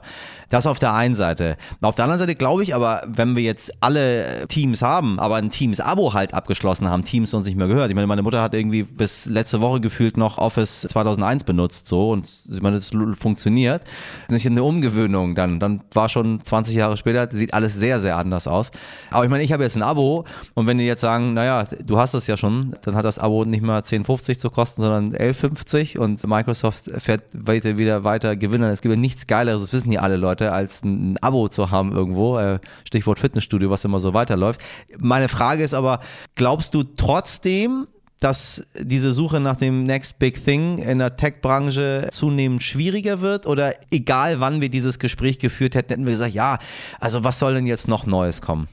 Das 0.49 0.65
auf 0.65 0.79
der 0.79 0.93
einen 0.93 1.15
Seite. 1.15 1.57
Auf 1.81 1.95
der 1.95 2.05
anderen 2.05 2.19
Seite 2.19 2.35
glaube 2.35 2.63
ich 2.63 2.73
aber, 2.73 3.03
wenn 3.07 3.35
wir 3.35 3.43
jetzt 3.43 3.71
alle 3.81 4.47
Teams 4.47 4.81
haben, 4.81 5.19
aber 5.19 5.35
ein 5.35 5.51
Teams-Abo 5.51 6.13
halt 6.13 6.33
abgeschlossen 6.33 6.89
haben, 6.89 7.03
Teams 7.03 7.33
uns 7.33 7.45
nicht 7.45 7.57
mehr 7.57 7.67
gehört. 7.67 7.89
Ich 7.89 7.95
meine, 7.95 8.07
meine 8.07 8.23
Mutter 8.23 8.41
hat 8.41 8.53
irgendwie 8.53 8.83
bis 8.83 9.25
letzte 9.25 9.61
Woche 9.61 9.81
gefühlt 9.81 10.17
noch 10.17 10.37
Office 10.37 10.81
2001 10.81 11.43
benutzt, 11.43 11.87
so 11.87 12.11
und 12.11 12.27
ich 12.49 12.61
meine, 12.61 12.77
das 12.77 12.91
funktioniert. 13.17 13.83
Nicht 14.29 14.45
eine 14.45 14.63
Umgewöhnung 14.63 15.35
dann. 15.35 15.59
Dann 15.59 15.81
war 15.93 16.09
schon 16.09 16.43
20 16.43 16.75
Jahre 16.75 16.97
später, 16.97 17.27
sieht 17.31 17.53
alles 17.53 17.75
sehr, 17.75 17.99
sehr 17.99 18.17
anders 18.17 18.47
aus. 18.47 18.71
Aber 19.11 19.23
ich 19.23 19.29
meine, 19.29 19.43
ich 19.43 19.51
habe 19.51 19.63
jetzt 19.63 19.75
ein 19.75 19.83
Abo 19.83 20.25
und 20.53 20.67
wenn 20.67 20.77
die 20.77 20.85
jetzt 20.85 21.01
sagen, 21.01 21.33
naja, 21.33 21.65
du 21.85 21.97
hast 21.97 22.13
es 22.13 22.27
ja 22.27 22.37
schon, 22.37 22.75
dann 22.83 22.95
hat 22.95 23.05
das 23.05 23.19
Abo 23.19 23.45
nicht 23.45 23.61
mal 23.61 23.81
10,50 23.81 24.39
zu 24.39 24.49
kosten, 24.49 24.81
sondern 24.81 25.13
11,50 25.13 25.97
und 25.97 26.25
Microsoft 26.27 26.89
fährt 26.99 27.23
weiter 27.33 27.66
Leute 27.67 27.77
wieder 27.77 28.03
weiter 28.03 28.35
gewinnen. 28.35 28.69
Es 28.69 28.81
gibt 28.81 28.93
ja 28.93 28.99
nichts 28.99 29.27
Geileres, 29.27 29.61
das 29.61 29.73
wissen 29.73 29.91
ja 29.91 30.01
alle 30.01 30.17
Leute, 30.17 30.51
als 30.51 30.83
ein, 30.83 31.13
ein 31.13 31.17
Abo 31.17 31.47
zu 31.47 31.71
haben 31.71 31.91
irgendwo. 31.91 32.37
Äh, 32.37 32.59
Stichwort 32.85 33.19
Fitnessstudio, 33.19 33.69
was 33.69 33.83
immer 33.85 33.99
so 33.99 34.13
weiterläuft. 34.13 34.61
Meine 34.97 35.29
Frage 35.29 35.63
ist 35.63 35.73
aber, 35.73 35.99
glaubst 36.35 36.73
du 36.73 36.83
trotzdem, 36.83 37.87
dass 38.19 38.65
diese 38.79 39.13
Suche 39.13 39.39
nach 39.39 39.57
dem 39.57 39.83
Next 39.83 40.17
Big 40.17 40.43
Thing 40.43 40.79
in 40.79 40.99
der 40.99 41.17
Tech-Branche 41.17 42.09
zunehmend 42.11 42.63
schwieriger 42.63 43.21
wird? 43.21 43.45
Oder 43.45 43.73
egal 43.91 44.39
wann 44.39 44.61
wir 44.61 44.69
dieses 44.69 44.97
Gespräch 44.99 45.39
geführt 45.39 45.75
hätten, 45.75 45.89
hätten 45.89 46.05
wir 46.05 46.13
gesagt, 46.13 46.33
ja, 46.33 46.57
also 46.99 47.23
was 47.23 47.39
soll 47.39 47.53
denn 47.53 47.67
jetzt 47.67 47.87
noch 47.87 48.05
Neues 48.05 48.41
kommen? 48.41 48.67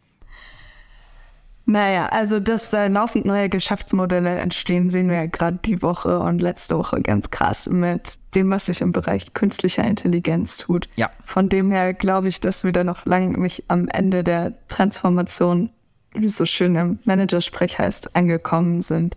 Naja, 1.76 2.06
also 2.06 2.40
dass 2.40 2.72
äh, 2.72 2.88
laufend 2.88 3.26
neue 3.26 3.50
Geschäftsmodelle 3.50 4.38
entstehen, 4.38 4.88
sehen 4.88 5.10
wir 5.10 5.16
ja 5.16 5.26
gerade 5.26 5.58
die 5.62 5.82
Woche 5.82 6.20
und 6.20 6.40
letzte 6.40 6.78
Woche 6.78 7.02
ganz 7.02 7.28
krass 7.28 7.68
mit 7.68 8.18
dem, 8.34 8.48
was 8.48 8.64
sich 8.64 8.80
im 8.80 8.92
Bereich 8.92 9.34
künstlicher 9.34 9.84
Intelligenz 9.84 10.56
tut. 10.56 10.88
Ja. 10.96 11.10
Von 11.26 11.50
dem 11.50 11.70
her 11.70 11.92
glaube 11.92 12.28
ich, 12.28 12.40
dass 12.40 12.64
wir 12.64 12.72
da 12.72 12.82
noch 12.82 13.04
lange 13.04 13.38
nicht 13.38 13.64
am 13.68 13.88
Ende 13.88 14.24
der 14.24 14.54
Transformation, 14.68 15.68
wie 16.14 16.24
es 16.24 16.38
so 16.38 16.46
schön 16.46 16.76
im 16.76 16.98
Managersprech 17.04 17.78
heißt, 17.78 18.16
angekommen 18.16 18.80
sind. 18.80 19.14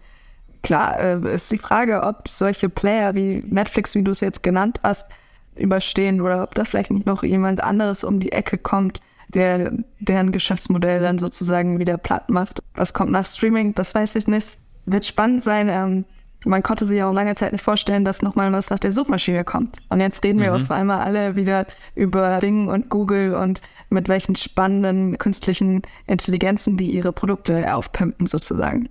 Klar, 0.61 0.99
äh, 0.99 1.35
ist 1.35 1.49
die 1.53 1.59
Frage, 1.59 2.03
ob 2.03 2.27
solche 2.27 2.67
Player 2.67 3.15
wie 3.15 3.41
Netflix, 3.47 3.95
wie 3.95 4.03
du 4.03 4.11
es 4.11 4.19
jetzt 4.19 4.43
genannt 4.43 4.81
hast, 4.83 5.09
überstehen 5.55 6.19
oder 6.19 6.43
ob 6.43 6.55
da 6.55 6.65
vielleicht 6.65 6.91
nicht 6.91 7.05
noch 7.05 7.23
jemand 7.23 7.63
anderes 7.63 8.03
um 8.03 8.19
die 8.19 8.33
Ecke 8.33 8.57
kommt, 8.57 8.99
der 9.29 9.71
deren 9.99 10.31
Geschäftsmodell 10.31 11.01
dann 11.01 11.19
sozusagen 11.19 11.79
wieder 11.79 11.97
platt 11.97 12.29
macht. 12.29 12.61
Was 12.75 12.93
kommt 12.93 13.11
nach 13.11 13.25
Streaming, 13.25 13.75
das 13.75 13.95
weiß 13.95 14.15
ich 14.15 14.27
nicht. 14.27 14.57
Wird 14.85 15.05
spannend 15.05 15.43
sein. 15.43 15.69
Ähm, 15.69 16.05
man 16.45 16.63
konnte 16.63 16.85
sich 16.85 17.03
auch 17.03 17.13
lange 17.13 17.35
Zeit 17.35 17.51
nicht 17.51 17.63
vorstellen, 17.63 18.05
dass 18.05 18.21
nochmal 18.21 18.51
was 18.53 18.69
nach 18.69 18.79
der 18.79 18.91
Suchmaschine 18.91 19.43
kommt. 19.43 19.79
Und 19.89 19.99
jetzt 19.99 20.23
reden 20.23 20.39
wir 20.39 20.51
mhm. 20.51 20.63
auf 20.63 20.71
einmal 20.71 21.01
alle 21.01 21.35
wieder 21.35 21.67
über 21.95 22.39
Bing 22.39 22.69
und 22.69 22.89
Google 22.89 23.33
und 23.33 23.61
mit 23.89 24.07
welchen 24.07 24.35
spannenden 24.35 25.17
künstlichen 25.17 25.81
Intelligenzen, 26.07 26.77
die 26.77 26.91
ihre 26.91 27.11
Produkte 27.11 27.73
aufpimpen 27.73 28.25
sozusagen. 28.25 28.89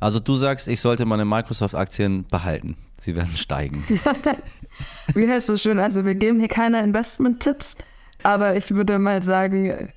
Also 0.00 0.18
du 0.18 0.34
sagst, 0.34 0.66
ich 0.66 0.80
sollte 0.80 1.04
meine 1.04 1.24
Microsoft-Aktien 1.24 2.26
behalten. 2.28 2.76
Sie 2.98 3.14
werden 3.14 3.36
steigen. 3.36 3.84
Wie 5.14 5.28
heißt 5.28 5.50
es 5.50 5.62
schön? 5.62 5.78
Also 5.78 6.04
wir 6.04 6.14
geben 6.14 6.38
hier 6.38 6.48
keine 6.48 6.82
Investment-Tipps. 6.82 7.76
Aber 8.22 8.56
ich 8.56 8.70
würde 8.72 8.98
mal 8.98 9.22
sagen, 9.22 9.92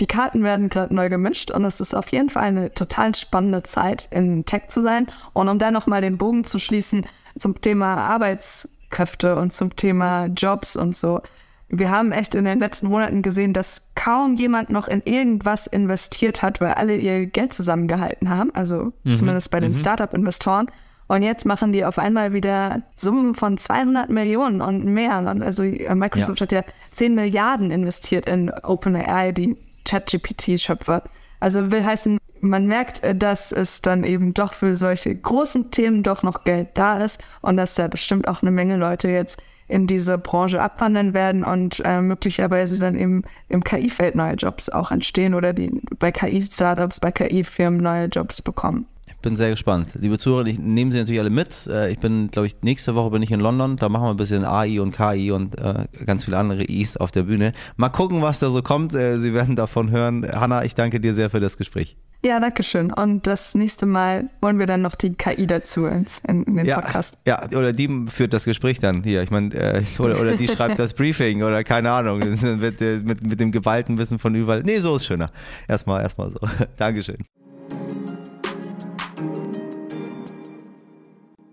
die 0.00 0.06
Karten 0.06 0.42
werden 0.42 0.68
gerade 0.68 0.94
neu 0.94 1.08
gemischt 1.08 1.50
und 1.50 1.64
es 1.64 1.80
ist 1.80 1.94
auf 1.94 2.10
jeden 2.10 2.30
Fall 2.30 2.44
eine 2.44 2.74
total 2.74 3.14
spannende 3.14 3.62
Zeit 3.62 4.08
in 4.10 4.44
Tech 4.44 4.68
zu 4.68 4.82
sein. 4.82 5.06
Und 5.32 5.48
um 5.48 5.58
da 5.58 5.70
nochmal 5.70 6.00
den 6.00 6.18
Bogen 6.18 6.44
zu 6.44 6.58
schließen 6.58 7.06
zum 7.38 7.60
Thema 7.60 7.96
Arbeitskräfte 7.96 9.36
und 9.36 9.52
zum 9.52 9.76
Thema 9.76 10.26
Jobs 10.26 10.76
und 10.76 10.96
so. 10.96 11.20
Wir 11.68 11.90
haben 11.90 12.12
echt 12.12 12.34
in 12.34 12.44
den 12.44 12.58
letzten 12.58 12.88
Monaten 12.88 13.22
gesehen, 13.22 13.52
dass 13.52 13.88
kaum 13.94 14.34
jemand 14.36 14.70
noch 14.70 14.86
in 14.86 15.02
irgendwas 15.02 15.66
investiert 15.66 16.42
hat, 16.42 16.60
weil 16.60 16.74
alle 16.74 16.96
ihr 16.96 17.26
Geld 17.26 17.54
zusammengehalten 17.54 18.28
haben. 18.28 18.54
Also 18.54 18.92
mhm. 19.04 19.16
zumindest 19.16 19.50
bei 19.50 19.60
den 19.60 19.70
mhm. 19.70 19.76
Startup-Investoren. 19.76 20.70
Und 21.14 21.22
jetzt 21.22 21.46
machen 21.46 21.72
die 21.72 21.84
auf 21.84 21.96
einmal 21.96 22.32
wieder 22.32 22.82
Summen 22.96 23.36
von 23.36 23.56
200 23.56 24.10
Millionen 24.10 24.60
und 24.60 24.84
mehr. 24.84 25.18
Also 25.18 25.62
äh, 25.62 25.94
Microsoft 25.94 26.40
ja. 26.40 26.44
hat 26.44 26.52
ja 26.52 26.62
10 26.90 27.14
Milliarden 27.14 27.70
investiert 27.70 28.28
in 28.28 28.50
OpenAI, 28.50 29.30
die 29.30 29.56
ChatGPT-Schöpfer. 29.84 31.04
Also 31.38 31.70
will 31.70 31.84
heißen, 31.84 32.18
man 32.40 32.66
merkt, 32.66 33.04
äh, 33.04 33.14
dass 33.14 33.52
es 33.52 33.80
dann 33.80 34.02
eben 34.02 34.34
doch 34.34 34.54
für 34.54 34.74
solche 34.74 35.14
großen 35.14 35.70
Themen 35.70 36.02
doch 36.02 36.24
noch 36.24 36.42
Geld 36.42 36.70
da 36.74 36.98
ist 36.98 37.24
und 37.42 37.58
dass 37.58 37.76
da 37.76 37.86
bestimmt 37.86 38.26
auch 38.26 38.42
eine 38.42 38.50
Menge 38.50 38.76
Leute 38.76 39.06
jetzt 39.06 39.40
in 39.68 39.86
diese 39.86 40.18
Branche 40.18 40.60
abwandern 40.60 41.14
werden 41.14 41.44
und 41.44 41.80
äh, 41.84 42.00
möglicherweise 42.00 42.76
dann 42.80 42.96
eben 42.96 43.22
im 43.48 43.62
KI-Feld 43.62 44.16
neue 44.16 44.34
Jobs 44.34 44.68
auch 44.68 44.90
entstehen 44.90 45.34
oder 45.34 45.52
die 45.52 45.80
bei 46.00 46.10
KI-Startups, 46.10 46.98
bei 46.98 47.12
KI-Firmen 47.12 47.80
neue 47.80 48.06
Jobs 48.06 48.42
bekommen 48.42 48.88
bin 49.24 49.36
sehr 49.36 49.50
gespannt. 49.50 49.88
Liebe 49.94 50.18
Zuhörer, 50.18 50.46
ich 50.46 50.58
nehme 50.58 50.92
sie 50.92 50.98
natürlich 50.98 51.20
alle 51.20 51.30
mit. 51.30 51.66
Äh, 51.66 51.90
ich 51.90 51.98
bin, 51.98 52.30
glaube 52.30 52.46
ich, 52.46 52.56
nächste 52.62 52.94
Woche 52.94 53.10
bin 53.10 53.22
ich 53.22 53.32
in 53.32 53.40
London. 53.40 53.76
Da 53.76 53.88
machen 53.88 54.04
wir 54.04 54.10
ein 54.10 54.16
bisschen 54.16 54.44
AI 54.44 54.80
und 54.80 54.94
KI 54.94 55.30
und 55.32 55.58
äh, 55.58 55.86
ganz 56.04 56.24
viele 56.24 56.36
andere 56.36 56.62
Is 56.62 56.96
auf 56.96 57.10
der 57.10 57.22
Bühne. 57.22 57.52
Mal 57.76 57.88
gucken, 57.88 58.20
was 58.22 58.38
da 58.38 58.50
so 58.50 58.62
kommt. 58.62 58.94
Äh, 58.94 59.18
sie 59.18 59.32
werden 59.32 59.56
davon 59.56 59.90
hören. 59.90 60.30
Hanna, 60.30 60.64
ich 60.64 60.74
danke 60.74 61.00
dir 61.00 61.14
sehr 61.14 61.30
für 61.30 61.40
das 61.40 61.56
Gespräch. 61.56 61.96
Ja, 62.22 62.40
danke 62.40 62.62
schön. 62.62 62.92
Und 62.92 63.26
das 63.26 63.54
nächste 63.54 63.86
Mal 63.86 64.30
wollen 64.40 64.58
wir 64.58 64.66
dann 64.66 64.82
noch 64.82 64.94
die 64.94 65.14
KI 65.14 65.46
dazu 65.46 65.86
ins, 65.86 66.20
in, 66.20 66.44
in 66.44 66.56
den 66.56 66.66
ja, 66.66 66.80
Podcast. 66.80 67.18
Ja, 67.26 67.44
oder 67.54 67.72
die 67.72 68.06
führt 68.08 68.32
das 68.32 68.44
Gespräch 68.44 68.78
dann 68.78 69.02
hier. 69.02 69.22
Ich 69.22 69.30
meine, 69.30 69.54
äh, 69.54 69.82
oder, 69.98 70.20
oder 70.20 70.36
die 70.36 70.48
schreibt 70.48 70.78
das 70.78 70.94
Briefing 70.94 71.42
oder 71.42 71.64
keine 71.64 71.90
Ahnung. 71.90 72.18
mit, 72.18 72.80
mit, 72.80 73.22
mit 73.22 73.40
dem 73.40 73.52
geballten 73.52 73.98
Wissen 73.98 74.18
von 74.18 74.34
überall. 74.34 74.62
Nee, 74.62 74.78
so 74.78 74.96
ist 74.96 75.06
schöner. 75.06 75.30
Erstmal, 75.68 76.02
erstmal 76.02 76.30
so. 76.30 76.38
Dankeschön. 76.78 77.24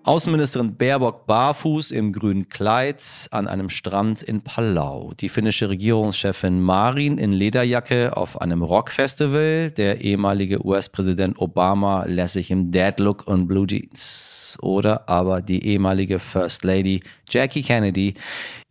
Außenministerin 0.03 0.77
Baerbock 0.77 1.27
barfuß 1.27 1.91
im 1.91 2.11
grünen 2.11 2.49
Kleid 2.49 3.03
an 3.29 3.47
einem 3.47 3.69
Strand 3.69 4.23
in 4.23 4.41
Palau. 4.41 5.13
Die 5.19 5.29
finnische 5.29 5.69
Regierungschefin 5.69 6.59
Marin 6.59 7.19
in 7.19 7.33
Lederjacke 7.33 8.17
auf 8.17 8.41
einem 8.41 8.63
Rockfestival. 8.63 9.69
Der 9.69 10.01
ehemalige 10.01 10.65
US-Präsident 10.65 11.39
Obama 11.39 12.05
lässt 12.05 12.33
sich 12.33 12.49
im 12.49 12.71
Deadlook 12.71 13.27
und 13.27 13.47
Blue 13.47 13.67
Jeans. 13.67 14.57
Oder 14.59 15.07
aber 15.07 15.43
die 15.43 15.63
ehemalige 15.67 16.17
First 16.17 16.63
Lady 16.63 17.01
Jackie 17.29 17.61
Kennedy 17.61 18.15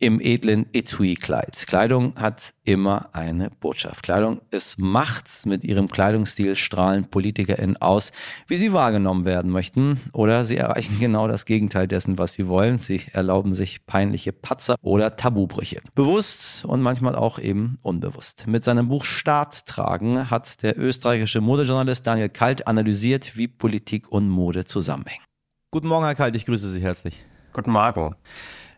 im 0.01 0.19
edlen 0.19 0.65
Etui-Kleid. 0.73 1.67
Kleidung 1.67 2.15
hat 2.15 2.53
immer 2.63 3.09
eine 3.13 3.51
Botschaft. 3.51 4.01
Kleidung 4.03 4.41
ist 4.49 4.79
Macht. 4.79 5.21
Mit 5.45 5.63
ihrem 5.63 5.87
Kleidungsstil 5.87 6.55
strahlen 6.55 7.05
PolitikerInnen 7.05 7.77
aus, 7.77 8.11
wie 8.47 8.57
sie 8.57 8.73
wahrgenommen 8.73 9.25
werden 9.25 9.51
möchten. 9.51 10.01
Oder 10.11 10.43
sie 10.43 10.57
erreichen 10.57 10.97
genau 10.99 11.27
das 11.27 11.45
Gegenteil 11.45 11.87
dessen, 11.87 12.17
was 12.17 12.33
sie 12.33 12.47
wollen. 12.47 12.79
Sie 12.79 13.01
erlauben 13.13 13.53
sich 13.53 13.85
peinliche 13.85 14.33
Patzer 14.33 14.75
oder 14.81 15.15
Tabubrüche. 15.15 15.81
Bewusst 15.93 16.65
und 16.65 16.81
manchmal 16.81 17.15
auch 17.15 17.37
eben 17.37 17.77
unbewusst. 17.83 18.47
Mit 18.47 18.63
seinem 18.63 18.87
Buch 18.87 19.05
Staat 19.05 19.67
tragen 19.67 20.31
hat 20.31 20.63
der 20.63 20.79
österreichische 20.79 21.41
Modejournalist 21.41 22.07
Daniel 22.07 22.29
Kalt 22.29 22.65
analysiert, 22.65 23.37
wie 23.37 23.47
Politik 23.47 24.11
und 24.11 24.27
Mode 24.27 24.65
zusammenhängen. 24.65 25.23
Guten 25.69 25.87
Morgen, 25.87 26.05
Herr 26.05 26.15
Kalt, 26.15 26.35
ich 26.35 26.45
grüße 26.45 26.71
Sie 26.71 26.81
herzlich. 26.81 27.23
Guten 27.53 27.71
Morgen. 27.71 28.15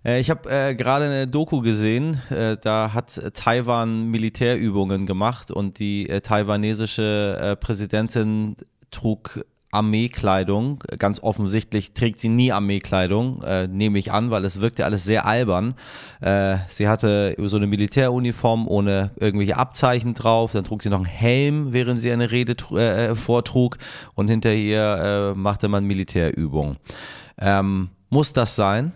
Äh, 0.06 0.20
ich 0.20 0.30
habe 0.30 0.50
äh, 0.50 0.76
gerade 0.76 1.06
eine 1.06 1.28
Doku 1.28 1.62
gesehen, 1.62 2.22
äh, 2.30 2.58
da 2.62 2.94
hat 2.94 3.22
Taiwan 3.34 4.08
Militärübungen 4.08 5.06
gemacht 5.06 5.52
und 5.52 5.80
die 5.80 6.10
äh, 6.10 6.22
taiwanesische 6.22 7.38
äh, 7.42 7.56
Präsidentin 7.56 8.58
trug 8.92 9.46
Armeekleidung. 9.74 10.84
Ganz 11.00 11.22
offensichtlich 11.22 11.94
trägt 11.94 12.20
sie 12.20 12.30
nie 12.30 12.52
Armeekleidung, 12.52 13.42
äh, 13.42 13.68
nehme 13.68 13.98
ich 13.98 14.12
an, 14.12 14.30
weil 14.30 14.46
es 14.46 14.62
wirkte 14.62 14.86
alles 14.86 15.04
sehr 15.04 15.26
albern. 15.26 15.74
Äh, 16.22 16.58
sie 16.70 16.88
hatte 16.88 17.36
so 17.39 17.58
eine 17.58 17.66
Militäruniform 17.66 18.68
ohne 18.68 19.12
irgendwelche 19.16 19.58
Abzeichen 19.58 20.13
drauf. 20.13 20.52
Dann 20.52 20.63
trug 20.63 20.84
sie 20.84 20.89
noch 20.89 20.98
einen 20.98 21.06
Helm, 21.06 21.74
während 21.74 22.02
sie 22.02 22.12
eine 22.12 22.30
Rede 22.30 22.56
äh, 22.78 23.16
vortrug. 23.16 23.80
Und 24.13 24.28
hinter 24.28 24.54
ihr 24.54 25.34
äh, 25.34 25.38
machte 25.38 25.68
man 25.68 25.86
Militärübungen. 25.86 26.78
Ähm, 27.39 27.89
muss 28.10 28.32
das 28.32 28.56
sein? 28.56 28.94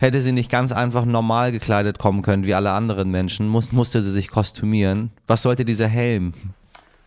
Hätte 0.00 0.22
sie 0.22 0.32
nicht 0.32 0.50
ganz 0.50 0.72
einfach 0.72 1.04
normal 1.04 1.52
gekleidet 1.52 1.98
kommen 1.98 2.22
können 2.22 2.46
wie 2.46 2.54
alle 2.54 2.72
anderen 2.72 3.10
Menschen? 3.10 3.48
Muss, 3.48 3.70
musste 3.70 4.00
sie 4.00 4.10
sich 4.10 4.30
kostümieren? 4.30 5.10
Was 5.26 5.42
sollte 5.42 5.66
dieser 5.66 5.88
Helm? 5.88 6.32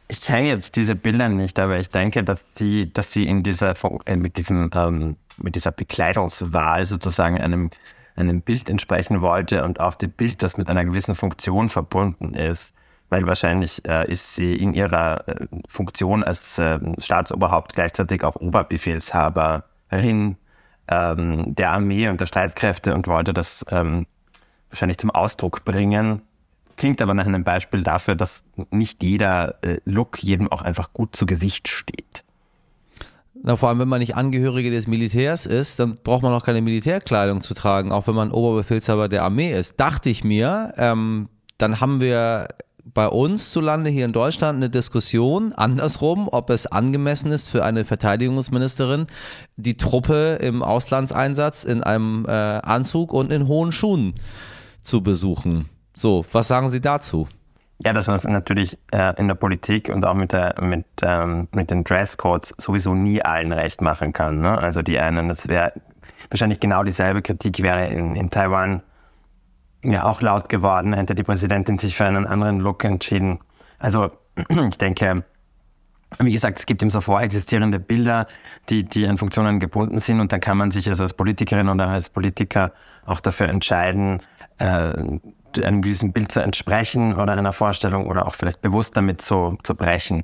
Ich 0.07 0.21
zeige 0.21 0.49
jetzt 0.49 0.75
diese 0.75 0.93
Bilder 0.93 1.27
nicht, 1.27 1.57
aber 1.57 1.79
ich 1.79 1.89
denke, 1.89 2.23
dass 2.23 2.45
sie, 2.53 2.93
dass 2.93 3.11
sie 3.11 3.25
in 3.25 3.41
dieser, 3.41 3.73
äh, 4.05 4.15
mit, 4.15 4.37
diesem, 4.37 4.69
ähm, 4.75 5.15
mit 5.41 5.55
dieser 5.55 5.71
Bekleidungswahl 5.71 6.85
sozusagen 6.85 7.41
einem, 7.41 7.71
einem 8.15 8.41
Bild 8.41 8.69
entsprechen 8.69 9.21
wollte 9.21 9.63
und 9.63 9.79
auch 9.79 9.95
dem 9.95 10.11
Bild, 10.11 10.43
das 10.43 10.57
mit 10.57 10.69
einer 10.69 10.85
gewissen 10.85 11.15
Funktion 11.15 11.69
verbunden 11.69 12.35
ist. 12.35 12.75
Weil 13.09 13.25
wahrscheinlich 13.25 13.81
äh, 13.87 14.11
ist 14.11 14.35
sie 14.35 14.53
in 14.53 14.75
ihrer 14.75 15.27
äh, 15.27 15.47
Funktion 15.67 16.23
als 16.23 16.59
äh, 16.59 16.77
Staatsoberhaupt 16.99 17.73
gleichzeitig 17.73 18.23
auch 18.23 18.35
Oberbefehlshaberin 18.35 20.37
ähm, 20.87 21.55
der 21.55 21.71
Armee 21.71 22.07
und 22.09 22.19
der 22.19 22.25
Streitkräfte 22.25 22.93
und 22.93 23.07
wollte 23.07 23.33
das 23.33 23.65
ähm, 23.69 24.05
wahrscheinlich 24.69 24.97
zum 24.97 25.11
Ausdruck 25.11 25.63
bringen. 25.65 26.21
Klingt 26.75 27.01
aber 27.01 27.13
nach 27.13 27.27
einem 27.27 27.43
Beispiel 27.43 27.83
dafür, 27.83 28.15
dass 28.15 28.43
nicht 28.71 29.03
jeder 29.03 29.63
äh, 29.63 29.79
Look 29.85 30.23
jedem 30.23 30.51
auch 30.51 30.61
einfach 30.61 30.91
gut 30.93 31.15
zu 31.15 31.25
Gesicht 31.25 31.67
steht. 31.67 32.23
Na, 33.45 33.57
vor 33.57 33.69
allem, 33.69 33.79
wenn 33.79 33.89
man 33.89 33.99
nicht 33.99 34.15
Angehörige 34.15 34.71
des 34.71 34.87
Militärs 34.87 35.45
ist, 35.45 35.79
dann 35.79 35.95
braucht 36.03 36.23
man 36.23 36.33
auch 36.33 36.43
keine 36.43 36.61
Militärkleidung 36.61 37.41
zu 37.41 37.53
tragen, 37.53 37.91
auch 37.91 38.07
wenn 38.07 38.15
man 38.15 38.31
Oberbefehlshaber 38.31 39.09
der 39.09 39.23
Armee 39.23 39.51
ist. 39.51 39.79
Dachte 39.79 40.09
ich 40.09 40.23
mir, 40.23 40.73
ähm, 40.77 41.27
dann 41.57 41.81
haben 41.81 41.99
wir 41.99 42.47
bei 42.85 43.07
uns 43.07 43.51
zu 43.51 43.61
Lande 43.61 43.89
hier 43.89 44.05
in 44.05 44.13
Deutschland 44.13 44.57
eine 44.57 44.69
Diskussion 44.69 45.53
andersrum, 45.53 46.27
ob 46.31 46.49
es 46.49 46.67
angemessen 46.67 47.31
ist 47.31 47.47
für 47.47 47.63
eine 47.63 47.85
Verteidigungsministerin, 47.85 49.07
die 49.55 49.77
Truppe 49.77 50.39
im 50.41 50.61
Auslandseinsatz 50.63 51.63
in 51.63 51.83
einem 51.83 52.25
äh, 52.27 52.31
Anzug 52.31 53.13
und 53.13 53.31
in 53.31 53.47
hohen 53.47 53.71
Schuhen 53.71 54.15
zu 54.81 55.01
besuchen. 55.01 55.69
So, 55.95 56.25
was 56.31 56.47
sagen 56.47 56.69
Sie 56.69 56.81
dazu? 56.81 57.27
Ja, 57.79 57.93
dass 57.93 58.07
man 58.07 58.15
es 58.15 58.23
natürlich 58.23 58.77
äh, 58.91 59.13
in 59.19 59.27
der 59.27 59.35
Politik 59.35 59.89
und 59.89 60.05
auch 60.05 60.13
mit, 60.13 60.31
der, 60.31 60.61
mit, 60.61 60.85
ähm, 61.01 61.47
mit 61.51 61.71
den 61.71 61.83
Dresscodes 61.83 62.53
sowieso 62.57 62.93
nie 62.93 63.21
allen 63.21 63.51
recht 63.51 63.81
machen 63.81 64.13
kann. 64.13 64.41
Ne? 64.41 64.57
Also 64.57 64.81
die 64.81 64.99
einen, 64.99 65.27
das 65.27 65.47
wäre 65.47 65.73
wahrscheinlich 66.29 66.59
genau 66.59 66.83
dieselbe 66.83 67.21
Kritik 67.21 67.61
wäre 67.61 67.87
in, 67.87 68.15
in 68.15 68.29
Taiwan 68.29 68.83
ja 69.91 70.05
auch 70.05 70.21
laut 70.21 70.49
geworden, 70.49 70.93
hätte 70.93 71.15
die 71.15 71.23
Präsidentin 71.23 71.77
sich 71.77 71.95
für 71.95 72.05
einen 72.05 72.25
anderen 72.25 72.59
Look 72.59 72.83
entschieden. 72.83 73.39
Also 73.79 74.11
ich 74.69 74.77
denke, 74.77 75.23
wie 76.19 76.31
gesagt, 76.31 76.59
es 76.59 76.65
gibt 76.65 76.81
eben 76.81 76.91
so 76.91 77.01
vorexistierende 77.01 77.79
Bilder, 77.79 78.27
die, 78.69 78.83
die 78.83 79.07
an 79.07 79.17
Funktionen 79.17 79.59
gebunden 79.59 79.99
sind 79.99 80.19
und 80.19 80.31
dann 80.31 80.39
kann 80.39 80.57
man 80.57 80.71
sich 80.71 80.89
also 80.89 81.03
als 81.03 81.13
Politikerin 81.13 81.69
oder 81.69 81.87
als 81.87 82.09
Politiker 82.09 82.71
auch 83.05 83.19
dafür 83.19 83.49
entscheiden, 83.49 84.19
äh, 84.59 84.93
einem 85.61 85.81
gewissen 85.81 86.13
Bild 86.13 86.31
zu 86.31 86.39
entsprechen 86.39 87.13
oder 87.13 87.33
einer 87.33 87.53
Vorstellung 87.53 88.07
oder 88.07 88.27
auch 88.27 88.35
vielleicht 88.35 88.61
bewusst 88.61 88.97
damit 88.97 89.21
zu, 89.21 89.57
zu 89.63 89.75
brechen. 89.75 90.23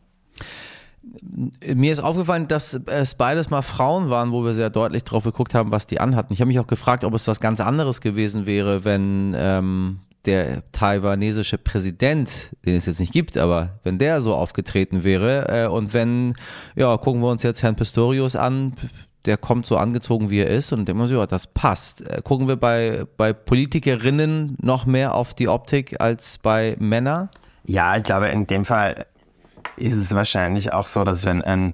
Mir 1.74 1.92
ist 1.92 2.00
aufgefallen, 2.00 2.48
dass 2.48 2.80
es 2.86 3.16
beides 3.16 3.50
mal 3.50 3.62
Frauen 3.62 4.10
waren, 4.10 4.32
wo 4.32 4.44
wir 4.44 4.54
sehr 4.54 4.70
deutlich 4.70 5.04
drauf 5.04 5.24
geguckt 5.24 5.54
haben, 5.54 5.72
was 5.72 5.88
die 5.88 6.00
anhatten. 6.00 6.34
Ich 6.34 6.42
habe 6.42 6.48
mich 6.50 6.60
auch 6.60 6.68
gefragt, 6.68 7.04
ob 7.04 7.14
es 7.14 7.28
was 7.28 7.40
ganz 7.40 7.60
anderes 7.60 8.02
gewesen 8.02 8.46
wäre, 8.46 8.86
wenn 8.86 9.36
ähm, 9.38 10.00
der 10.26 10.64
taiwanesische 10.72 11.58
Präsident, 11.58 12.52
den 12.66 12.76
es 12.76 12.86
jetzt 12.86 13.00
nicht 13.00 13.14
gibt, 13.14 13.38
aber 13.38 13.80
wenn 13.84 13.98
der 13.98 14.22
so 14.22 14.36
aufgetreten 14.36 15.04
wäre 15.04 15.66
äh, 15.66 15.68
und 15.68 15.94
wenn, 15.94 16.36
ja, 16.76 16.96
gucken 16.98 17.22
wir 17.22 17.30
uns 17.30 17.44
jetzt 17.44 17.64
Herrn 17.64 17.76
Pistorius 17.76 18.36
an, 18.36 18.74
der 19.26 19.38
kommt 19.38 19.66
so 19.66 19.78
angezogen, 19.78 20.30
wie 20.30 20.40
er 20.40 20.48
ist 20.50 20.72
und 20.72 20.88
denken 20.88 21.02
wir 21.02 21.08
so, 21.08 21.16
ja, 21.16 21.26
das 21.26 21.48
passt. 21.48 22.10
Äh, 22.10 22.22
gucken 22.24 22.48
wir 22.48 22.56
bei, 22.56 23.06
bei 23.18 23.34
Politikerinnen 23.34 24.58
noch 24.62 24.86
mehr 24.86 25.16
auf 25.16 25.34
die 25.34 25.48
Optik 25.48 26.00
als 26.00 26.38
bei 26.38 26.76
Männern? 26.80 27.30
Ja, 27.66 27.98
ich 27.98 28.04
glaube, 28.04 28.30
in 28.30 28.48
dem 28.48 28.66
Fall 28.66 29.06
ist 29.80 29.94
es 29.94 30.14
wahrscheinlich 30.14 30.74
auch 30.74 30.88
so, 30.88 31.04
dass 31.04 31.26
wenn 31.26 31.42
ein, 31.42 31.74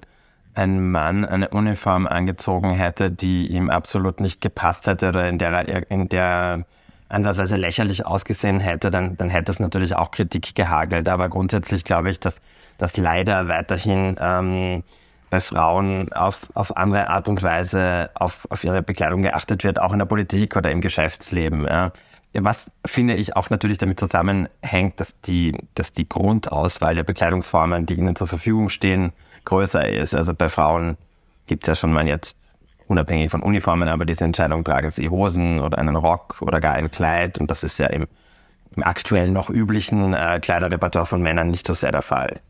ein 0.54 0.90
Mann 0.90 1.24
eine 1.24 1.48
Uniform 1.48 2.06
angezogen 2.06 2.74
hätte, 2.74 3.10
die 3.10 3.46
ihm 3.48 3.70
absolut 3.70 4.20
nicht 4.20 4.40
gepasst 4.40 4.86
hätte 4.86 5.08
oder 5.08 5.28
in 5.28 5.38
der, 5.38 5.90
in 5.90 6.08
der 6.08 6.64
andersweise 7.08 7.56
lächerlich 7.56 8.06
ausgesehen 8.06 8.60
hätte, 8.60 8.90
dann, 8.90 9.16
dann 9.16 9.30
hätte 9.30 9.52
es 9.52 9.60
natürlich 9.60 9.94
auch 9.94 10.10
Kritik 10.10 10.54
gehagelt. 10.54 11.08
Aber 11.08 11.28
grundsätzlich 11.28 11.84
glaube 11.84 12.10
ich, 12.10 12.20
dass, 12.20 12.40
dass 12.78 12.96
leider 12.96 13.48
weiterhin 13.48 14.16
ähm, 14.20 14.82
bei 15.30 15.40
Frauen 15.40 16.12
auf, 16.12 16.48
auf 16.54 16.76
andere 16.76 17.08
Art 17.08 17.28
und 17.28 17.42
Weise 17.42 18.10
auf, 18.14 18.46
auf 18.50 18.64
ihre 18.64 18.82
Bekleidung 18.82 19.22
geachtet 19.22 19.64
wird, 19.64 19.80
auch 19.80 19.92
in 19.92 19.98
der 19.98 20.06
Politik 20.06 20.56
oder 20.56 20.70
im 20.70 20.80
Geschäftsleben. 20.80 21.64
Ja. 21.64 21.92
Was 22.38 22.70
finde 22.84 23.14
ich 23.14 23.36
auch 23.36 23.50
natürlich 23.50 23.78
damit 23.78 24.00
zusammenhängt, 24.00 25.00
dass 25.00 25.18
die, 25.22 25.56
dass 25.74 25.92
die 25.92 26.08
Grundauswahl 26.08 26.94
der 26.94 27.02
Bekleidungsformen, 27.02 27.86
die 27.86 27.94
ihnen 27.94 28.16
zur 28.16 28.26
Verfügung 28.26 28.68
stehen, 28.68 29.12
größer 29.44 29.88
ist. 29.88 30.14
Also 30.14 30.34
bei 30.34 30.48
Frauen 30.48 30.96
gibt 31.46 31.64
es 31.64 31.68
ja 31.68 31.74
schon 31.74 31.92
mal 31.92 32.06
jetzt 32.06 32.36
unabhängig 32.88 33.30
von 33.30 33.42
Uniformen, 33.42 33.88
aber 33.88 34.04
diese 34.04 34.24
Entscheidung, 34.24 34.64
tragen 34.64 34.90
sie 34.90 35.08
Hosen 35.08 35.60
oder 35.60 35.78
einen 35.78 35.96
Rock 35.96 36.36
oder 36.40 36.60
gar 36.60 36.74
ein 36.74 36.90
Kleid. 36.90 37.38
Und 37.38 37.50
das 37.50 37.64
ist 37.64 37.78
ja 37.78 37.86
im, 37.86 38.06
im 38.76 38.82
aktuell 38.82 39.30
noch 39.30 39.50
üblichen 39.50 40.14
äh, 40.14 40.38
Kleiderrepertoire 40.40 41.06
von 41.06 41.22
Männern 41.22 41.48
nicht 41.48 41.66
so 41.66 41.72
sehr 41.72 41.92
der 41.92 42.02
Fall. 42.02 42.40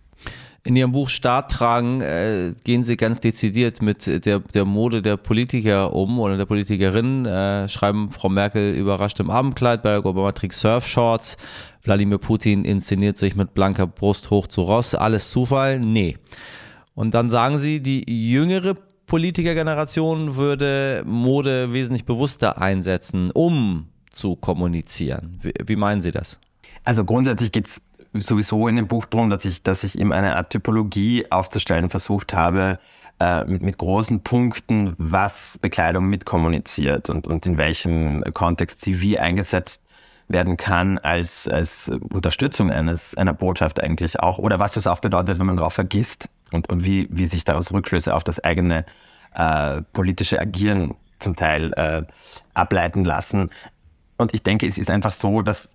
In 0.66 0.74
Ihrem 0.74 0.90
Buch 0.90 1.10
Staat 1.10 1.52
tragen 1.52 2.00
äh, 2.00 2.52
gehen 2.64 2.82
Sie 2.82 2.96
ganz 2.96 3.20
dezidiert 3.20 3.82
mit 3.82 4.26
der, 4.26 4.40
der 4.40 4.64
Mode 4.64 5.00
der 5.00 5.16
Politiker 5.16 5.94
um 5.94 6.18
oder 6.18 6.36
der 6.36 6.44
Politikerin. 6.44 7.24
Äh, 7.24 7.68
schreiben 7.68 8.10
Frau 8.10 8.28
Merkel 8.28 8.74
überrascht 8.74 9.20
im 9.20 9.30
Abendkleid, 9.30 9.84
Barack 9.84 10.04
Obama 10.04 10.32
trägt 10.32 10.54
Surfshorts, 10.54 11.36
Wladimir 11.82 12.18
Putin 12.18 12.64
inszeniert 12.64 13.16
sich 13.16 13.36
mit 13.36 13.54
blanker 13.54 13.86
Brust 13.86 14.30
hoch 14.30 14.48
zu 14.48 14.62
Ross. 14.62 14.96
Alles 14.96 15.30
Zufall? 15.30 15.78
Nee. 15.78 16.18
Und 16.96 17.14
dann 17.14 17.30
sagen 17.30 17.58
Sie, 17.58 17.78
die 17.80 18.02
jüngere 18.28 18.74
Politikergeneration 19.06 20.34
würde 20.34 21.04
Mode 21.06 21.72
wesentlich 21.72 22.06
bewusster 22.06 22.60
einsetzen, 22.60 23.30
um 23.30 23.86
zu 24.10 24.34
kommunizieren. 24.34 25.38
Wie, 25.42 25.52
wie 25.64 25.76
meinen 25.76 26.02
Sie 26.02 26.10
das? 26.10 26.40
Also 26.82 27.04
grundsätzlich 27.04 27.52
geht 27.52 27.66
es 27.66 27.80
sowieso 28.20 28.68
in 28.68 28.76
dem 28.76 28.88
Buch 28.88 29.06
drum, 29.06 29.30
dass 29.30 29.44
ich, 29.44 29.62
dass 29.62 29.84
ich 29.84 29.98
eben 29.98 30.12
eine 30.12 30.36
Art 30.36 30.50
Typologie 30.50 31.30
aufzustellen 31.30 31.88
versucht 31.88 32.34
habe, 32.34 32.78
äh, 33.18 33.44
mit, 33.44 33.62
mit 33.62 33.78
großen 33.78 34.22
Punkten, 34.22 34.94
was 34.98 35.58
Bekleidung 35.60 36.06
mitkommuniziert 36.06 37.08
und, 37.08 37.26
und 37.26 37.46
in 37.46 37.56
welchem 37.56 38.22
Kontext 38.34 38.82
sie 38.84 39.00
wie 39.00 39.18
eingesetzt 39.18 39.80
werden 40.28 40.56
kann 40.56 40.98
als, 40.98 41.48
als 41.48 41.88
Unterstützung 41.88 42.70
eines, 42.70 43.16
einer 43.16 43.32
Botschaft 43.32 43.80
eigentlich 43.82 44.20
auch 44.20 44.38
oder 44.38 44.58
was 44.58 44.72
das 44.72 44.86
auch 44.86 44.98
bedeutet, 45.00 45.38
wenn 45.38 45.46
man 45.46 45.56
darauf 45.56 45.74
vergisst 45.74 46.28
und, 46.52 46.68
und 46.68 46.84
wie, 46.84 47.08
wie 47.10 47.26
sich 47.26 47.44
daraus 47.44 47.72
Rückschlüsse 47.72 48.14
auf 48.14 48.24
das 48.24 48.42
eigene 48.42 48.84
äh, 49.34 49.82
politische 49.92 50.40
Agieren 50.40 50.94
zum 51.18 51.36
Teil 51.36 51.72
äh, 51.74 52.02
ableiten 52.54 53.04
lassen. 53.04 53.50
Und 54.18 54.34
ich 54.34 54.42
denke, 54.42 54.66
es 54.66 54.78
ist 54.78 54.90
einfach 54.90 55.12
so, 55.12 55.42
dass, 55.42 55.68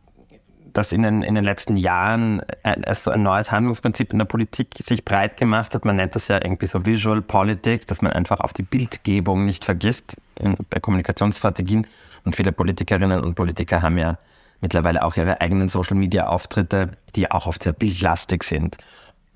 dass 0.74 0.92
in, 0.92 1.04
den, 1.04 1.22
in 1.22 1.36
den 1.36 1.44
letzten 1.44 1.78
Jahren 1.78 2.42
äh, 2.64 2.96
so 2.96 3.12
ein 3.12 3.24
neues 3.24 3.52
Handlungsprinzip 3.52 4.12
in 4.14 4.20
der 4.20 4.26
Politik 4.26 4.76
sich 4.84 5.06
breit 5.06 5.38
gemacht 5.38 5.74
hat. 5.74 5.86
Man 5.86 5.96
nennt 5.96 6.16
das 6.16 6.28
ja 6.28 6.44
irgendwie 6.44 6.66
so 6.66 6.86
Visual 6.86 7.22
Politics, 7.22 7.86
dass 7.86 8.02
man 8.02 8.12
einfach 8.14 8.40
auf 8.40 8.54
die 8.54 8.64
Bildgebung 8.64 9.46
nicht 9.46 9.66
vergisst 9.66 10.18
in, 10.36 10.56
bei 10.70 10.80
Kommunikationsstrategien. 10.80 11.88
Und 12.24 12.36
viele 12.36 12.52
Politikerinnen 12.52 13.22
und 13.22 13.36
Politiker 13.36 13.82
haben 13.82 13.98
ja 13.98 14.18
mittlerweile 14.62 15.04
auch 15.04 15.18
ihre 15.18 15.42
eigenen 15.42 15.70
Social-Media-Auftritte, 15.70 16.98
die 17.16 17.32
auch 17.32 17.48
oft 17.48 17.64
sehr 17.64 17.74
bildlastig 17.74 18.44
sind. 18.44 18.78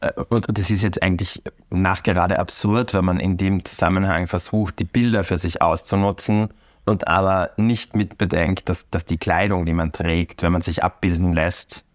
Äh, 0.02 0.12
und 0.30 0.46
das 0.58 0.70
ist 0.70 0.84
jetzt 0.84 1.02
eigentlich 1.02 1.42
nachgerade 1.70 2.40
absurd, 2.40 2.94
wenn 2.94 3.06
man 3.06 3.20
in 3.20 3.38
dem 3.38 3.66
Zusammenhang 3.66 4.28
versucht, 4.28 4.80
die 4.80 4.86
Bilder 4.86 5.24
für 5.24 5.38
sich 5.38 5.62
auszunutzen 5.62 6.50
und 6.86 7.08
aber 7.08 7.52
nicht 7.58 7.96
mitbedenkt, 7.96 8.70
dass, 8.70 8.90
dass 8.90 9.06
die 9.06 9.18
Kleidung, 9.18 9.66
die 9.66 9.74
man 9.74 9.92
trägt, 9.92 10.44
wenn 10.44 10.52
man 10.52 10.62
sich 10.62 10.84
abbilden 10.84 11.34
lässt, 11.34 11.86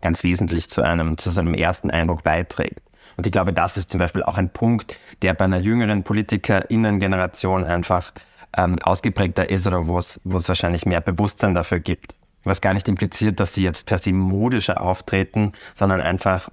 ganz 0.00 0.22
wesentlich 0.22 0.70
zu 0.70 0.82
einem, 0.82 1.18
zu 1.18 1.30
seinem 1.30 1.54
ersten 1.54 1.90
Eindruck 1.90 2.22
beiträgt. 2.22 2.80
Und 3.16 3.26
ich 3.26 3.32
glaube, 3.32 3.52
das 3.52 3.76
ist 3.76 3.90
zum 3.90 3.98
Beispiel 3.98 4.22
auch 4.22 4.36
ein 4.36 4.50
Punkt, 4.50 5.00
der 5.22 5.34
bei 5.34 5.46
einer 5.46 5.58
jüngeren 5.58 6.02
PolitikerInnen-Generation 6.04 7.64
einfach 7.64 8.12
ähm, 8.56 8.78
ausgeprägter 8.82 9.48
ist 9.48 9.66
oder 9.66 9.86
wo 9.86 9.98
es, 9.98 10.20
wo 10.24 10.36
es 10.36 10.48
wahrscheinlich 10.48 10.86
mehr 10.86 11.00
Bewusstsein 11.00 11.54
dafür 11.54 11.80
gibt. 11.80 12.14
Was 12.44 12.60
gar 12.60 12.74
nicht 12.74 12.88
impliziert, 12.88 13.40
dass 13.40 13.54
sie 13.54 13.64
jetzt 13.64 13.86
per 13.86 13.98
se 13.98 14.12
modischer 14.12 14.80
auftreten, 14.80 15.52
sondern 15.74 16.00
einfach 16.00 16.48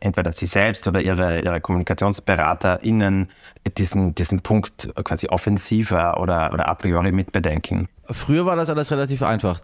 entweder 0.00 0.32
sie 0.32 0.46
selbst 0.46 0.88
oder 0.88 1.00
ihre, 1.00 1.40
ihre 1.40 1.60
KommunikationsberaterInnen 1.60 3.28
diesen, 3.78 4.14
diesen 4.14 4.40
Punkt 4.40 4.90
quasi 5.04 5.28
offensiver 5.28 6.20
oder, 6.20 6.52
oder 6.52 6.68
a 6.68 6.74
priori 6.74 7.12
mitbedenken. 7.12 7.88
Früher 8.12 8.44
war 8.44 8.56
das 8.56 8.70
alles 8.70 8.90
relativ 8.90 9.22
einfach. 9.22 9.60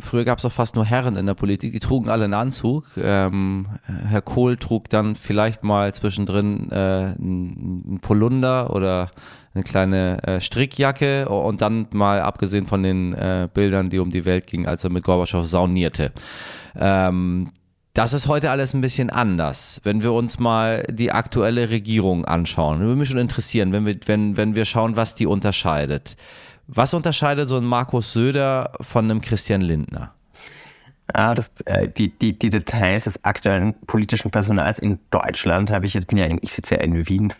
Früher 0.00 0.24
gab 0.24 0.38
es 0.38 0.44
auch 0.46 0.52
fast 0.52 0.76
nur 0.76 0.86
Herren 0.86 1.16
in 1.16 1.26
der 1.26 1.34
Politik, 1.34 1.72
die 1.72 1.80
trugen 1.80 2.08
alle 2.08 2.24
einen 2.24 2.34
Anzug. 2.34 2.84
Ähm, 2.96 3.66
Herr 4.08 4.22
Kohl 4.22 4.56
trug 4.56 4.88
dann 4.88 5.14
vielleicht 5.14 5.62
mal 5.62 5.92
zwischendrin 5.92 6.70
äh, 6.70 6.74
einen 6.74 7.98
Polunder 8.00 8.74
oder 8.74 9.10
eine 9.54 9.64
kleine 9.64 10.22
äh, 10.22 10.40
Strickjacke 10.40 11.28
und 11.28 11.60
dann 11.60 11.86
mal 11.92 12.20
abgesehen 12.20 12.66
von 12.66 12.82
den 12.82 13.14
äh, 13.14 13.48
Bildern, 13.52 13.90
die 13.90 13.98
um 13.98 14.10
die 14.10 14.24
Welt 14.24 14.46
gingen, 14.46 14.66
als 14.66 14.84
er 14.84 14.90
mit 14.90 15.04
Gorbatschow 15.04 15.46
saunierte. 15.46 16.12
Ähm, 16.78 17.50
das 17.96 18.12
ist 18.12 18.28
heute 18.28 18.50
alles 18.50 18.74
ein 18.74 18.82
bisschen 18.82 19.08
anders. 19.08 19.80
Wenn 19.82 20.02
wir 20.02 20.12
uns 20.12 20.38
mal 20.38 20.84
die 20.90 21.12
aktuelle 21.12 21.70
Regierung 21.70 22.26
anschauen, 22.26 22.80
würde 22.80 22.94
mich 22.94 23.08
schon 23.08 23.18
interessieren, 23.18 23.72
wenn 23.72 23.86
wir, 23.86 23.96
wenn, 24.04 24.36
wenn 24.36 24.54
wir 24.54 24.66
schauen, 24.66 24.96
was 24.96 25.14
die 25.14 25.26
unterscheidet. 25.26 26.18
Was 26.66 26.92
unterscheidet 26.92 27.48
so 27.48 27.56
ein 27.56 27.64
Markus 27.64 28.12
Söder 28.12 28.72
von 28.82 29.06
einem 29.06 29.22
Christian 29.22 29.62
Lindner? 29.62 30.12
Ah, 31.14 31.34
das, 31.34 31.50
äh, 31.64 31.88
die, 31.88 32.10
die, 32.10 32.38
die 32.38 32.50
Details 32.50 33.04
des 33.04 33.24
aktuellen 33.24 33.74
politischen 33.86 34.30
Personals 34.30 34.78
in 34.78 34.98
Deutschland 35.10 35.70
habe 35.70 35.86
ich 35.86 35.94
jetzt, 35.94 36.08
bin 36.08 36.18
ja 36.18 36.26
in, 36.26 36.38
ich 36.42 36.52
sitze 36.52 36.74
ja 36.74 36.82
in 36.82 37.08
Wien. 37.08 37.32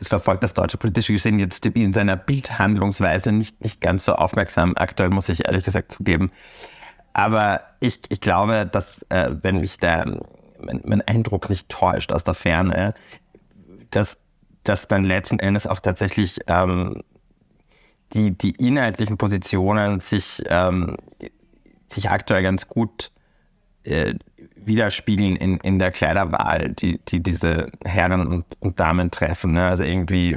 Es 0.00 0.08
verfolgt 0.08 0.42
das 0.42 0.54
deutsche 0.54 0.78
politische 0.78 1.12
Geschehen 1.12 1.38
jetzt 1.38 1.64
in 1.64 1.92
seiner 1.92 2.16
Bildhandlungsweise 2.16 3.30
nicht, 3.30 3.62
nicht 3.62 3.80
ganz 3.80 4.06
so 4.06 4.14
aufmerksam. 4.14 4.72
Aktuell 4.74 5.10
muss 5.10 5.28
ich 5.28 5.46
ehrlich 5.46 5.64
gesagt 5.64 5.92
zugeben. 5.92 6.32
Aber 7.12 7.62
ich, 7.80 8.00
ich 8.08 8.20
glaube, 8.20 8.66
dass, 8.66 9.04
äh, 9.10 9.30
wenn 9.42 9.60
mich 9.60 9.78
der, 9.78 10.20
mein, 10.58 10.80
mein, 10.84 11.02
Eindruck 11.02 11.50
nicht 11.50 11.68
täuscht 11.68 12.12
aus 12.12 12.24
der 12.24 12.34
Ferne, 12.34 12.94
dass, 13.90 14.18
dass 14.64 14.88
dann 14.88 15.04
letzten 15.04 15.38
Endes 15.38 15.66
auch 15.66 15.80
tatsächlich 15.80 16.38
ähm, 16.46 17.02
die, 18.14 18.30
die 18.32 18.52
inhaltlichen 18.52 19.18
Positionen 19.18 20.00
sich, 20.00 20.42
ähm, 20.46 20.96
sich 21.88 22.10
aktuell 22.10 22.42
ganz 22.42 22.68
gut 22.68 23.10
äh, 23.84 24.14
widerspiegeln 24.56 25.36
in, 25.36 25.58
in 25.58 25.78
der 25.78 25.90
Kleiderwahl, 25.90 26.70
die, 26.70 26.98
die 27.08 27.22
diese 27.22 27.70
Herren 27.84 28.26
und, 28.26 28.44
und 28.60 28.80
Damen 28.80 29.10
treffen. 29.10 29.52
Ne? 29.52 29.66
Also 29.66 29.84
irgendwie. 29.84 30.36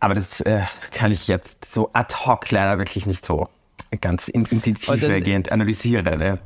Aber 0.00 0.14
das 0.14 0.40
äh, 0.42 0.62
kann 0.92 1.12
ich 1.12 1.28
jetzt 1.28 1.72
so 1.72 1.90
ad 1.92 2.14
hoc 2.26 2.50
leider 2.50 2.78
wirklich 2.78 3.06
nicht 3.06 3.24
so 3.24 3.48
ganz 4.00 4.28
intensivgehend 4.28 5.50
analysiere. 5.52 6.16
Ne? 6.16 6.38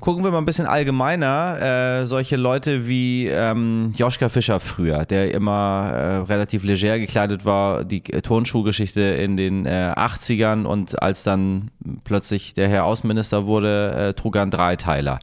Gucken 0.00 0.22
wir 0.22 0.30
mal 0.30 0.38
ein 0.38 0.44
bisschen 0.44 0.66
allgemeiner. 0.66 2.00
Äh, 2.02 2.06
solche 2.06 2.36
Leute 2.36 2.86
wie 2.88 3.26
ähm, 3.28 3.92
Joschka 3.96 4.28
Fischer 4.28 4.60
früher, 4.60 5.06
der 5.06 5.32
immer 5.32 5.90
äh, 5.92 6.16
relativ 6.30 6.62
leger 6.62 6.98
gekleidet 6.98 7.46
war, 7.46 7.84
die 7.84 8.02
Turnschuhgeschichte 8.02 9.00
in 9.00 9.38
den 9.38 9.64
äh, 9.64 9.94
80ern 9.96 10.64
und 10.64 11.02
als 11.02 11.22
dann 11.22 11.70
plötzlich 12.04 12.52
der 12.52 12.68
Herr 12.68 12.84
Außenminister 12.84 13.46
wurde, 13.46 13.92
äh, 14.10 14.14
trug 14.14 14.36
er 14.36 14.42
einen 14.42 14.50
Dreiteiler. 14.50 15.20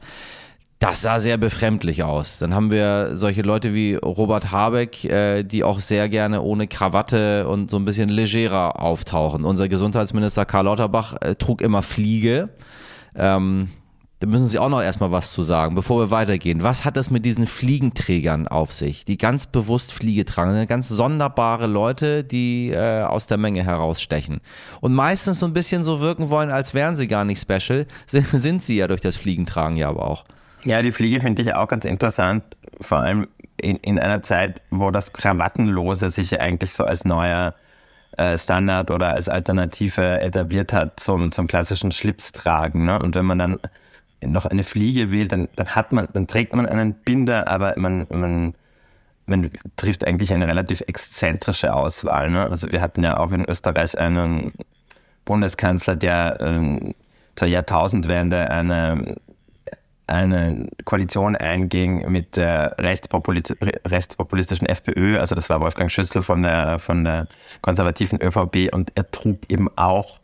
Das 0.80 1.02
sah 1.02 1.20
sehr 1.20 1.36
befremdlich 1.36 2.04
aus. 2.04 2.38
Dann 2.38 2.54
haben 2.54 2.70
wir 2.70 3.10
solche 3.12 3.42
Leute 3.42 3.74
wie 3.74 3.96
Robert 3.96 4.50
Habeck, 4.50 5.04
äh, 5.04 5.42
die 5.42 5.62
auch 5.62 5.78
sehr 5.78 6.08
gerne 6.08 6.40
ohne 6.40 6.68
Krawatte 6.68 7.46
und 7.46 7.70
so 7.70 7.76
ein 7.76 7.84
bisschen 7.84 8.08
legerer 8.08 8.80
auftauchen. 8.80 9.44
Unser 9.44 9.68
Gesundheitsminister 9.68 10.46
Karl 10.46 10.64
Lauterbach 10.64 11.16
äh, 11.20 11.34
trug 11.34 11.60
immer 11.60 11.82
Fliege. 11.82 12.48
Ähm, 13.14 13.68
da 14.20 14.26
müssen 14.26 14.48
Sie 14.48 14.58
auch 14.58 14.70
noch 14.70 14.80
erstmal 14.80 15.10
was 15.10 15.32
zu 15.32 15.42
sagen, 15.42 15.74
bevor 15.74 16.00
wir 16.00 16.10
weitergehen. 16.10 16.62
Was 16.62 16.86
hat 16.86 16.96
es 16.96 17.10
mit 17.10 17.26
diesen 17.26 17.46
Fliegenträgern 17.46 18.48
auf 18.48 18.72
sich, 18.72 19.04
die 19.04 19.18
ganz 19.18 19.46
bewusst 19.46 19.92
Fliege 19.92 20.24
tragen? 20.24 20.52
Das 20.52 20.60
sind 20.60 20.68
ganz 20.68 20.88
sonderbare 20.88 21.66
Leute, 21.66 22.24
die 22.24 22.70
äh, 22.70 23.02
aus 23.02 23.26
der 23.26 23.36
Menge 23.36 23.62
herausstechen. 23.62 24.40
Und 24.80 24.94
meistens 24.94 25.40
so 25.40 25.46
ein 25.46 25.52
bisschen 25.52 25.84
so 25.84 26.00
wirken 26.00 26.30
wollen, 26.30 26.50
als 26.50 26.72
wären 26.72 26.96
sie 26.96 27.06
gar 27.06 27.26
nicht 27.26 27.42
special. 27.42 27.86
Sind, 28.06 28.28
sind 28.28 28.64
sie 28.64 28.78
ja 28.78 28.88
durch 28.88 29.02
das 29.02 29.16
Fliegentragen 29.16 29.76
ja 29.76 29.90
aber 29.90 30.08
auch. 30.08 30.24
Ja, 30.64 30.82
die 30.82 30.92
Fliege 30.92 31.20
finde 31.20 31.42
ich 31.42 31.54
auch 31.54 31.68
ganz 31.68 31.84
interessant, 31.84 32.44
vor 32.80 32.98
allem 32.98 33.28
in, 33.56 33.76
in 33.76 33.98
einer 33.98 34.22
Zeit, 34.22 34.60
wo 34.70 34.90
das 34.90 35.12
Krawattenlose 35.12 36.10
sich 36.10 36.40
eigentlich 36.40 36.72
so 36.72 36.84
als 36.84 37.04
neuer 37.04 37.54
äh, 38.16 38.36
Standard 38.36 38.90
oder 38.90 39.14
als 39.14 39.28
Alternative 39.28 40.20
etabliert 40.20 40.72
hat 40.72 41.00
zum, 41.00 41.32
zum 41.32 41.46
klassischen 41.46 41.92
Schlipstragen. 41.92 42.84
Ne? 42.84 42.98
Und 42.98 43.14
wenn 43.14 43.24
man 43.24 43.38
dann 43.38 43.58
noch 44.22 44.46
eine 44.46 44.62
Fliege 44.62 45.10
wählt, 45.10 45.32
dann, 45.32 45.48
dann 45.56 45.68
hat 45.68 45.92
man, 45.92 46.08
dann 46.12 46.26
trägt 46.26 46.54
man 46.54 46.66
einen 46.66 46.94
Binder, 46.94 47.48
aber 47.48 47.74
man, 47.76 48.06
man, 48.10 48.54
man 49.26 49.50
trifft 49.76 50.06
eigentlich 50.06 50.34
eine 50.34 50.46
relativ 50.46 50.82
exzentrische 50.82 51.72
Auswahl. 51.72 52.30
Ne? 52.30 52.42
Also 52.42 52.70
wir 52.70 52.80
hatten 52.82 53.02
ja 53.02 53.16
auch 53.16 53.32
in 53.32 53.48
Österreich 53.48 53.98
einen 53.98 54.52
Bundeskanzler, 55.24 55.96
der 55.96 56.38
ähm, 56.40 56.94
zur 57.36 57.48
Jahrtausendwende 57.48 58.50
eine 58.50 59.16
eine 60.10 60.68
Koalition 60.84 61.36
einging 61.36 62.10
mit 62.10 62.36
der 62.36 62.76
Rechtspopulis 62.78 63.54
rechtspopulistischen 63.86 64.66
FPÖ, 64.66 65.18
also 65.18 65.34
das 65.34 65.48
war 65.48 65.60
Wolfgang 65.60 65.90
Schüssel 65.90 66.22
von 66.22 66.42
der, 66.42 66.78
von 66.78 67.04
der 67.04 67.28
konservativen 67.62 68.20
ÖVP 68.20 68.72
und 68.72 68.92
er 68.96 69.10
trug 69.10 69.38
eben 69.48 69.68
auch 69.76 70.20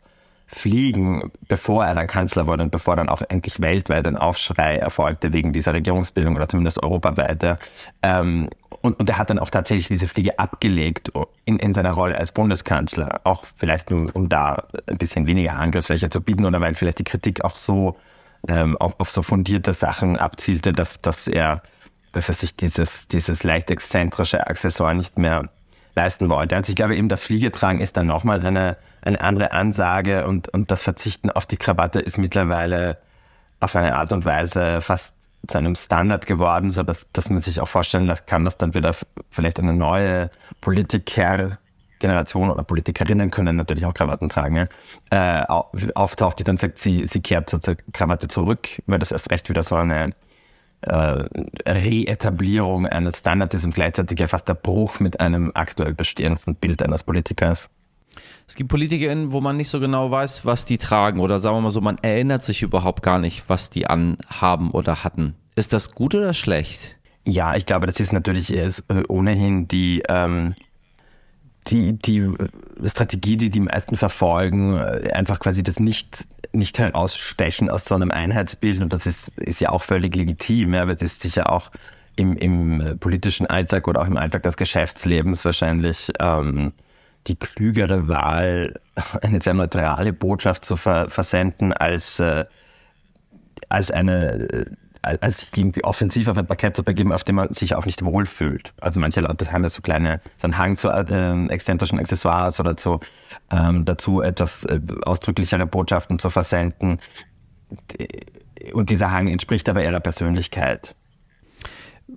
Fliegen, 0.49 1.31
bevor 1.49 1.85
er 1.85 1.93
dann 1.93 2.07
Kanzler 2.07 2.47
wurde 2.47 2.63
und 2.63 2.71
bevor 2.71 2.95
dann 2.95 3.09
auch 3.09 3.21
endlich 3.27 3.59
weltweit 3.59 4.07
ein 4.07 4.15
Aufschrei 4.15 4.77
erfolgte 4.77 5.33
wegen 5.33 5.51
dieser 5.51 5.73
Regierungsbildung 5.73 6.37
oder 6.37 6.47
zumindest 6.47 6.81
europaweit. 6.81 7.59
Ähm, 8.01 8.49
und, 8.81 8.97
und 8.97 9.09
er 9.09 9.17
hat 9.17 9.29
dann 9.29 9.39
auch 9.39 9.49
tatsächlich 9.49 9.89
diese 9.89 10.07
Fliege 10.07 10.39
abgelegt 10.39 11.11
in, 11.43 11.59
in 11.59 11.73
seiner 11.73 11.91
Rolle 11.91 12.17
als 12.17 12.31
Bundeskanzler, 12.31 13.21
auch 13.25 13.43
vielleicht 13.57 13.91
nur, 13.91 14.15
um 14.15 14.29
da 14.29 14.63
ein 14.85 14.97
bisschen 14.97 15.27
weniger 15.27 15.57
Angriffsfläche 15.57 16.09
zu 16.09 16.21
bieten 16.21 16.45
oder 16.45 16.61
weil 16.61 16.73
vielleicht 16.75 16.99
die 16.99 17.03
Kritik 17.03 17.43
auch 17.43 17.57
so 17.57 17.97
ähm, 18.47 18.77
auf, 18.77 18.99
auf, 18.99 19.09
so 19.09 19.21
fundierte 19.21 19.73
Sachen 19.73 20.17
abzielte, 20.17 20.73
dass, 20.73 21.01
dass 21.01 21.27
er, 21.27 21.61
dass 22.11 22.29
er 22.29 22.35
sich 22.35 22.55
dieses, 22.55 23.07
dieses 23.07 23.43
leicht 23.43 23.71
exzentrische 23.71 24.47
Accessoire 24.47 24.95
nicht 24.95 25.17
mehr 25.17 25.49
leisten 25.95 26.29
wollte. 26.29 26.55
Also 26.55 26.69
ich 26.69 26.75
glaube 26.75 26.95
eben, 26.95 27.09
das 27.09 27.23
Fliegetragen 27.23 27.81
ist 27.81 27.97
dann 27.97 28.07
nochmal 28.07 28.45
eine, 28.45 28.77
eine 29.01 29.19
andere 29.21 29.51
Ansage 29.51 30.25
und, 30.27 30.47
und 30.49 30.71
das 30.71 30.83
Verzichten 30.83 31.29
auf 31.29 31.45
die 31.45 31.57
Krawatte 31.57 31.99
ist 31.99 32.17
mittlerweile 32.17 32.97
auf 33.59 33.75
eine 33.75 33.95
Art 33.95 34.11
und 34.13 34.23
Weise 34.25 34.81
fast 34.81 35.13
zu 35.47 35.57
einem 35.57 35.75
Standard 35.75 36.25
geworden, 36.25 36.71
so 36.71 36.83
dass, 36.83 37.05
dass 37.13 37.29
man 37.29 37.41
sich 37.41 37.59
auch 37.59 37.67
vorstellen 37.67 38.13
kann, 38.25 38.45
dass 38.45 38.57
dann 38.57 38.73
wieder 38.73 38.93
vielleicht 39.29 39.59
eine 39.59 39.73
neue 39.73 40.29
Politiker 40.61 41.57
Generation 41.99 42.49
oder 42.49 42.63
Politikerinnen 42.63 43.31
können 43.31 43.55
natürlich 43.55 43.85
auch 43.85 43.93
Krawatten 43.93 44.29
tragen, 44.29 44.67
äh, 45.09 45.43
auftaucht, 45.95 46.39
die 46.39 46.43
dann 46.43 46.57
sagt, 46.57 46.79
sie, 46.79 47.05
sie 47.05 47.21
kehrt 47.21 47.49
zur 47.49 47.59
Krawatte 47.93 48.27
zurück, 48.27 48.69
weil 48.85 48.99
das 48.99 49.11
erst 49.11 49.31
recht 49.31 49.49
wieder 49.49 49.63
so 49.63 49.75
eine 49.75 50.13
äh, 50.81 51.25
Reetablierung 51.65 52.85
eines 52.85 53.19
Standards 53.19 53.55
ist 53.55 53.65
und 53.65 53.73
gleichzeitig 53.73 54.19
ja 54.19 54.27
fast 54.27 54.47
der 54.47 54.53
Bruch 54.53 54.99
mit 54.99 55.19
einem 55.19 55.51
aktuell 55.53 55.93
bestehenden 55.93 56.55
Bild 56.55 56.83
eines 56.83 57.03
Politikers. 57.03 57.69
Es 58.47 58.55
gibt 58.55 58.69
PolitikerInnen, 58.69 59.31
wo 59.31 59.41
man 59.41 59.57
nicht 59.57 59.69
so 59.69 59.79
genau 59.79 60.09
weiß, 60.11 60.45
was 60.45 60.65
die 60.65 60.77
tragen 60.77 61.19
oder 61.19 61.39
sagen 61.39 61.57
wir 61.57 61.61
mal 61.61 61.71
so, 61.71 61.81
man 61.81 61.97
erinnert 62.01 62.43
sich 62.43 62.61
überhaupt 62.61 63.03
gar 63.03 63.19
nicht, 63.19 63.43
was 63.47 63.69
die 63.69 63.87
anhaben 63.87 64.71
oder 64.71 65.03
hatten. 65.03 65.35
Ist 65.55 65.73
das 65.73 65.93
gut 65.93 66.15
oder 66.15 66.33
schlecht? 66.33 66.95
Ja, 67.25 67.55
ich 67.55 67.65
glaube, 67.65 67.87
das 67.87 67.99
ist 67.99 68.13
natürlich 68.13 68.53
ohnehin 69.09 69.67
die, 69.67 70.03
ähm, 70.07 70.55
die, 71.67 71.93
die 71.93 72.29
Strategie, 72.85 73.37
die 73.37 73.49
die 73.49 73.59
meisten 73.59 73.95
verfolgen, 73.95 74.77
äh, 74.77 75.11
einfach 75.13 75.39
quasi 75.39 75.63
das 75.63 75.79
nicht, 75.79 76.25
nicht 76.53 76.79
herausstechen 76.79 77.69
aus 77.69 77.85
so 77.85 77.95
einem 77.95 78.11
Einheitsbild. 78.11 78.81
Und 78.81 78.93
das 78.93 79.05
ist, 79.05 79.29
ist 79.37 79.61
ja 79.61 79.69
auch 79.69 79.83
völlig 79.83 80.15
legitim, 80.15 80.73
ja, 80.73 80.83
aber 80.83 80.93
das 80.93 81.03
ist 81.03 81.21
sicher 81.21 81.51
auch 81.51 81.71
im, 82.15 82.35
im 82.37 82.81
äh, 82.81 82.95
politischen 82.95 83.47
Alltag 83.47 83.87
oder 83.87 84.01
auch 84.01 84.07
im 84.07 84.17
Alltag 84.17 84.43
des 84.43 84.57
Geschäftslebens 84.57 85.45
wahrscheinlich 85.45 86.11
ähm, 86.19 86.73
die 87.27 87.35
klügere 87.35 88.07
Wahl, 88.07 88.79
eine 89.21 89.41
sehr 89.41 89.53
neutrale 89.53 90.13
Botschaft 90.13 90.65
zu 90.65 90.75
ver 90.75 91.07
versenden, 91.09 91.73
als, 91.73 92.19
äh, 92.19 92.45
als 93.69 93.91
eine 93.91 94.49
äh, 94.49 94.65
als 95.21 95.47
irgendwie 95.55 95.83
offensiv 95.83 96.27
auf 96.27 96.37
ein 96.37 96.45
Parkett 96.45 96.75
zu 96.75 96.83
begeben, 96.83 97.11
auf 97.11 97.23
dem 97.23 97.35
man 97.35 97.53
sich 97.53 97.75
auch 97.75 97.85
nicht 97.85 98.03
wohlfühlt. 98.03 98.73
Also 98.79 98.99
manche 98.99 99.21
Leute 99.21 99.51
haben 99.51 99.63
ja 99.63 99.69
so 99.69 99.81
kleine, 99.81 100.21
so 100.37 100.45
einen 100.45 100.57
Hang 100.57 100.77
zu 100.77 100.89
äh, 100.89 101.47
exzentrischen 101.47 101.99
Accessoires 101.99 102.59
oder 102.59 102.77
zu, 102.77 102.99
ähm, 103.51 103.85
dazu 103.85 104.21
etwas 104.21 104.65
äh, 104.65 104.79
ausdrücklichere 105.03 105.65
Botschaften 105.65 106.19
zu 106.19 106.29
versenden. 106.29 106.99
Und 108.73 108.89
dieser 108.89 109.11
Hang 109.11 109.27
entspricht 109.27 109.69
aber 109.69 109.83
ihrer 109.83 109.99
Persönlichkeit. 109.99 110.95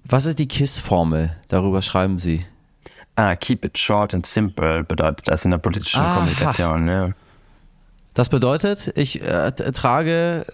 Was 0.04 0.26
ist 0.26 0.38
die 0.38 0.48
KISS-Formel? 0.48 1.36
Darüber 1.48 1.82
schreiben 1.82 2.18
Sie. 2.18 2.46
Ah, 3.16 3.34
keep 3.36 3.64
it 3.64 3.76
short 3.76 4.14
and 4.14 4.24
simple 4.24 4.84
bedeutet 4.84 5.28
das 5.28 5.44
in 5.44 5.50
der 5.50 5.58
politischen 5.58 6.00
Aha. 6.00 6.14
Kommunikation. 6.14 6.88
Ja. 6.88 7.10
Das 8.14 8.28
bedeutet, 8.28 8.92
ich 8.96 9.22
äh, 9.22 9.52
trage 9.52 10.44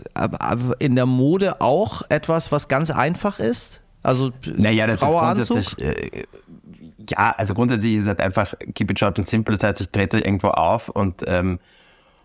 in 0.78 0.94
der 0.94 1.06
Mode 1.06 1.60
auch 1.60 2.02
etwas, 2.08 2.52
was 2.52 2.68
ganz 2.68 2.90
einfach 2.90 3.38
ist. 3.38 3.80
Also 4.02 4.30
naja, 4.44 4.86
das 4.86 5.02
ist 5.02 5.08
grundsätzlich, 5.08 5.78
äh, 5.78 6.24
ja, 7.08 7.34
also 7.36 7.54
grundsätzlich 7.54 7.94
ist 7.96 8.06
es 8.06 8.18
einfach 8.18 8.54
keep 8.74 8.90
it 8.90 8.98
short 8.98 9.18
and 9.18 9.28
simple. 9.28 9.56
Das 9.56 9.64
heißt, 9.64 9.80
ich 9.80 9.88
trete 9.90 10.18
irgendwo 10.18 10.48
auf 10.48 10.88
und 10.88 11.24
ähm, 11.26 11.58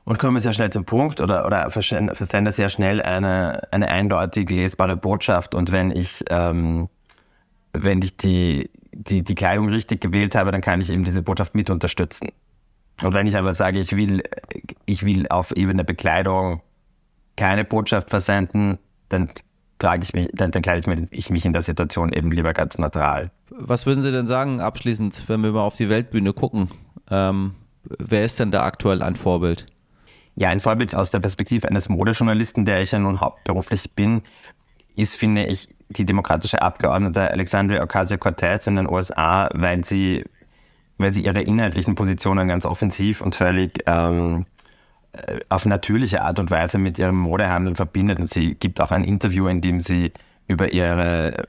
und 0.03 0.19
komme 0.19 0.39
sehr 0.39 0.53
schnell 0.53 0.71
zum 0.71 0.85
Punkt 0.85 1.21
oder, 1.21 1.45
oder 1.45 1.69
versende 1.69 2.51
sehr 2.51 2.69
schnell 2.69 3.01
eine, 3.01 3.71
eine 3.71 3.87
eindeutig 3.87 4.49
lesbare 4.49 4.97
Botschaft. 4.97 5.53
Und 5.53 5.71
wenn 5.71 5.91
ich, 5.91 6.23
ähm, 6.29 6.89
wenn 7.73 8.01
ich 8.01 8.17
die, 8.17 8.69
die, 8.91 9.23
die 9.23 9.35
Kleidung 9.35 9.69
richtig 9.69 10.01
gewählt 10.01 10.35
habe, 10.35 10.51
dann 10.51 10.61
kann 10.61 10.81
ich 10.81 10.89
eben 10.89 11.03
diese 11.03 11.21
Botschaft 11.21 11.55
mit 11.55 11.69
unterstützen. 11.69 12.29
Und 13.03 13.13
wenn 13.13 13.27
ich 13.27 13.35
aber 13.35 13.53
sage, 13.53 13.79
ich 13.79 13.95
will, 13.95 14.23
ich 14.85 15.05
will 15.05 15.27
auf 15.29 15.51
Ebene 15.51 15.83
Bekleidung 15.83 16.61
keine 17.35 17.65
Botschaft 17.65 18.09
versenden, 18.09 18.77
dann 19.09 19.29
trage 19.79 20.03
ich 20.03 20.13
mich, 20.13 20.29
dann, 20.33 20.51
dann 20.51 20.61
kleide 20.61 21.07
ich 21.11 21.29
mich 21.29 21.45
in 21.45 21.53
der 21.53 21.63
Situation 21.63 22.13
eben 22.13 22.31
lieber 22.31 22.53
ganz 22.53 22.77
neutral. 22.77 23.31
Was 23.49 23.85
würden 23.85 24.01
Sie 24.01 24.11
denn 24.11 24.27
sagen, 24.27 24.61
abschließend, 24.61 25.27
wenn 25.27 25.41
wir 25.41 25.51
mal 25.51 25.63
auf 25.63 25.75
die 25.75 25.89
Weltbühne 25.89 26.33
gucken? 26.33 26.69
Ähm, 27.09 27.55
wer 27.83 28.23
ist 28.23 28.39
denn 28.39 28.51
da 28.51 28.63
aktuell 28.63 29.01
ein 29.01 29.15
Vorbild? 29.15 29.65
Ja, 30.35 30.49
ein 30.49 30.59
Vorbild 30.59 30.95
aus 30.95 31.11
der 31.11 31.19
Perspektive 31.19 31.67
eines 31.67 31.89
Modejournalisten, 31.89 32.65
der 32.65 32.81
ich 32.81 32.91
ja 32.91 32.99
nun 32.99 33.19
hauptberuflich 33.19 33.91
bin, 33.95 34.21
ist, 34.95 35.17
finde 35.17 35.45
ich, 35.45 35.67
die 35.89 36.05
demokratische 36.05 36.61
Abgeordnete 36.61 37.29
Alexandria 37.31 37.83
Ocasio-Cortez 37.83 38.67
in 38.67 38.77
den 38.77 38.87
USA, 38.87 39.49
weil 39.53 39.83
sie 39.83 40.23
weil 41.01 41.13
sie 41.13 41.23
ihre 41.23 41.41
inhaltlichen 41.41 41.95
Positionen 41.95 42.47
ganz 42.47 42.65
offensiv 42.65 43.21
und 43.21 43.35
völlig 43.35 43.83
ähm, 43.85 44.45
äh, 45.13 45.39
auf 45.49 45.65
natürliche 45.65 46.21
Art 46.21 46.39
und 46.39 46.51
Weise 46.51 46.77
mit 46.77 46.97
ihrem 46.99 47.17
Modehandel 47.17 47.75
verbindet. 47.75 48.19
Und 48.19 48.29
sie 48.29 48.55
gibt 48.55 48.79
auch 48.81 48.91
ein 48.91 49.03
Interview, 49.03 49.47
in 49.47 49.61
dem 49.61 49.81
sie 49.81 50.11
über 50.47 50.71
ihre, 50.71 51.47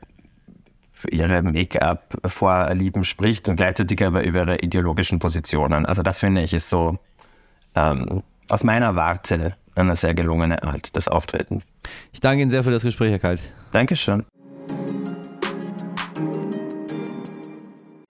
ihre 1.11 1.43
Make-up-Vorlieben 1.43 3.05
spricht 3.05 3.49
und 3.49 3.57
gleichzeitig 3.57 4.05
aber 4.05 4.25
über 4.25 4.43
ihre 4.43 4.57
ideologischen 4.59 5.19
Positionen. 5.19 5.87
Also 5.87 6.03
das 6.03 6.19
finde 6.19 6.43
ich 6.43 6.55
ist 6.55 6.69
so 6.69 6.99
ähm, 7.75 8.23
aus 8.49 8.65
meiner 8.65 8.97
Warte 8.97 9.55
eine 9.75 9.97
sehr 9.97 10.15
gelungene 10.15 10.63
Art 10.63 10.95
des 10.97 11.09
Auftretens. 11.09 11.65
Ich 12.13 12.21
danke 12.21 12.43
Ihnen 12.43 12.51
sehr 12.51 12.65
für 12.65 12.71
das 12.71 12.83
Gespräch, 12.83 13.11
Herr 13.11 13.19
Kalt. 13.19 13.41
Dankeschön. 13.73 14.25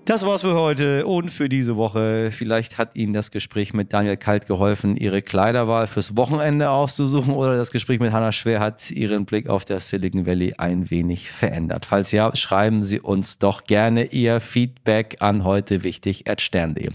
Das 0.05 0.27
war's 0.27 0.41
für 0.41 0.55
heute 0.55 1.07
und 1.07 1.31
für 1.31 1.49
diese 1.49 1.77
Woche. 1.77 2.33
Vielleicht 2.33 2.77
hat 2.77 2.97
Ihnen 2.97 3.13
das 3.13 3.31
Gespräch 3.31 3.73
mit 3.73 3.93
Daniel 3.93 4.17
Kalt 4.17 4.47
geholfen, 4.47 4.97
Ihre 4.97 5.23
Kleiderwahl 5.23 5.87
fürs 5.87 6.17
Wochenende 6.17 6.71
auszusuchen 6.71 7.33
oder 7.35 7.57
das 7.57 7.71
Gespräch 7.71 8.01
mit 8.01 8.11
Hannah 8.11 8.33
Schwer 8.33 8.59
hat 8.59 8.91
Ihren 8.91 9.27
Blick 9.27 9.49
auf 9.49 9.65
das 9.65 9.91
Silicon 9.91 10.27
Valley 10.27 10.55
ein 10.59 10.91
wenig 10.91 11.31
verändert. 11.31 11.87
Falls 11.87 12.11
ja, 12.11 12.35
schreiben 12.35 12.83
Sie 12.83 12.99
uns 12.99 13.39
doch 13.39 13.63
gerne 13.63 14.07
Ihr 14.07 14.41
Feedback 14.41 15.19
an 15.21 15.45
heute 15.45 15.85
wichtig 15.85 16.25
stern.de. 16.37 16.91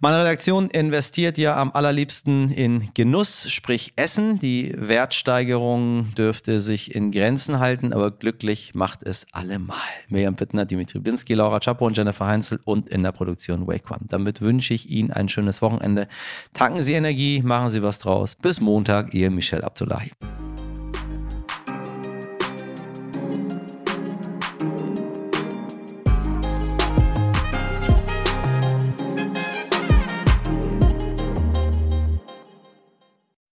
Meine 0.00 0.18
Redaktion 0.18 0.68
investiert 0.68 1.38
ja 1.38 1.56
am 1.56 1.70
allerliebsten 1.70 2.50
in 2.50 2.88
Genuss, 2.92 3.48
sprich 3.52 3.92
Essen. 3.94 4.40
Die 4.40 4.74
Wertsteigerung 4.76 6.12
dürfte 6.16 6.60
sich 6.60 6.92
in 6.92 7.12
Grenzen 7.12 7.60
halten, 7.60 7.92
aber 7.92 8.10
glücklich 8.10 8.74
macht 8.74 9.04
es 9.04 9.28
allemal. 9.30 9.78
Miriam 10.08 10.34
Bittner, 10.34 10.64
Dimitri 10.64 10.98
Blinski, 10.98 11.34
Laura 11.34 11.60
Chapo 11.60 11.86
und 11.86 11.96
Jennifer 11.96 12.26
Heinz 12.26 12.47
Einzel- 12.48 12.60
und 12.64 12.88
in 12.88 13.02
der 13.02 13.12
Produktion 13.12 13.66
Wake 13.66 13.90
One. 13.90 14.06
Damit 14.08 14.40
wünsche 14.40 14.74
ich 14.74 14.90
Ihnen 14.90 15.10
ein 15.10 15.28
schönes 15.28 15.62
Wochenende. 15.62 16.08
Tanken 16.54 16.82
Sie 16.82 16.94
Energie, 16.94 17.42
machen 17.42 17.70
Sie 17.70 17.82
was 17.82 17.98
draus. 17.98 18.34
Bis 18.34 18.60
Montag, 18.60 19.14
Ihr 19.14 19.30
Michel 19.30 19.62
Abdullahi. 19.62 20.10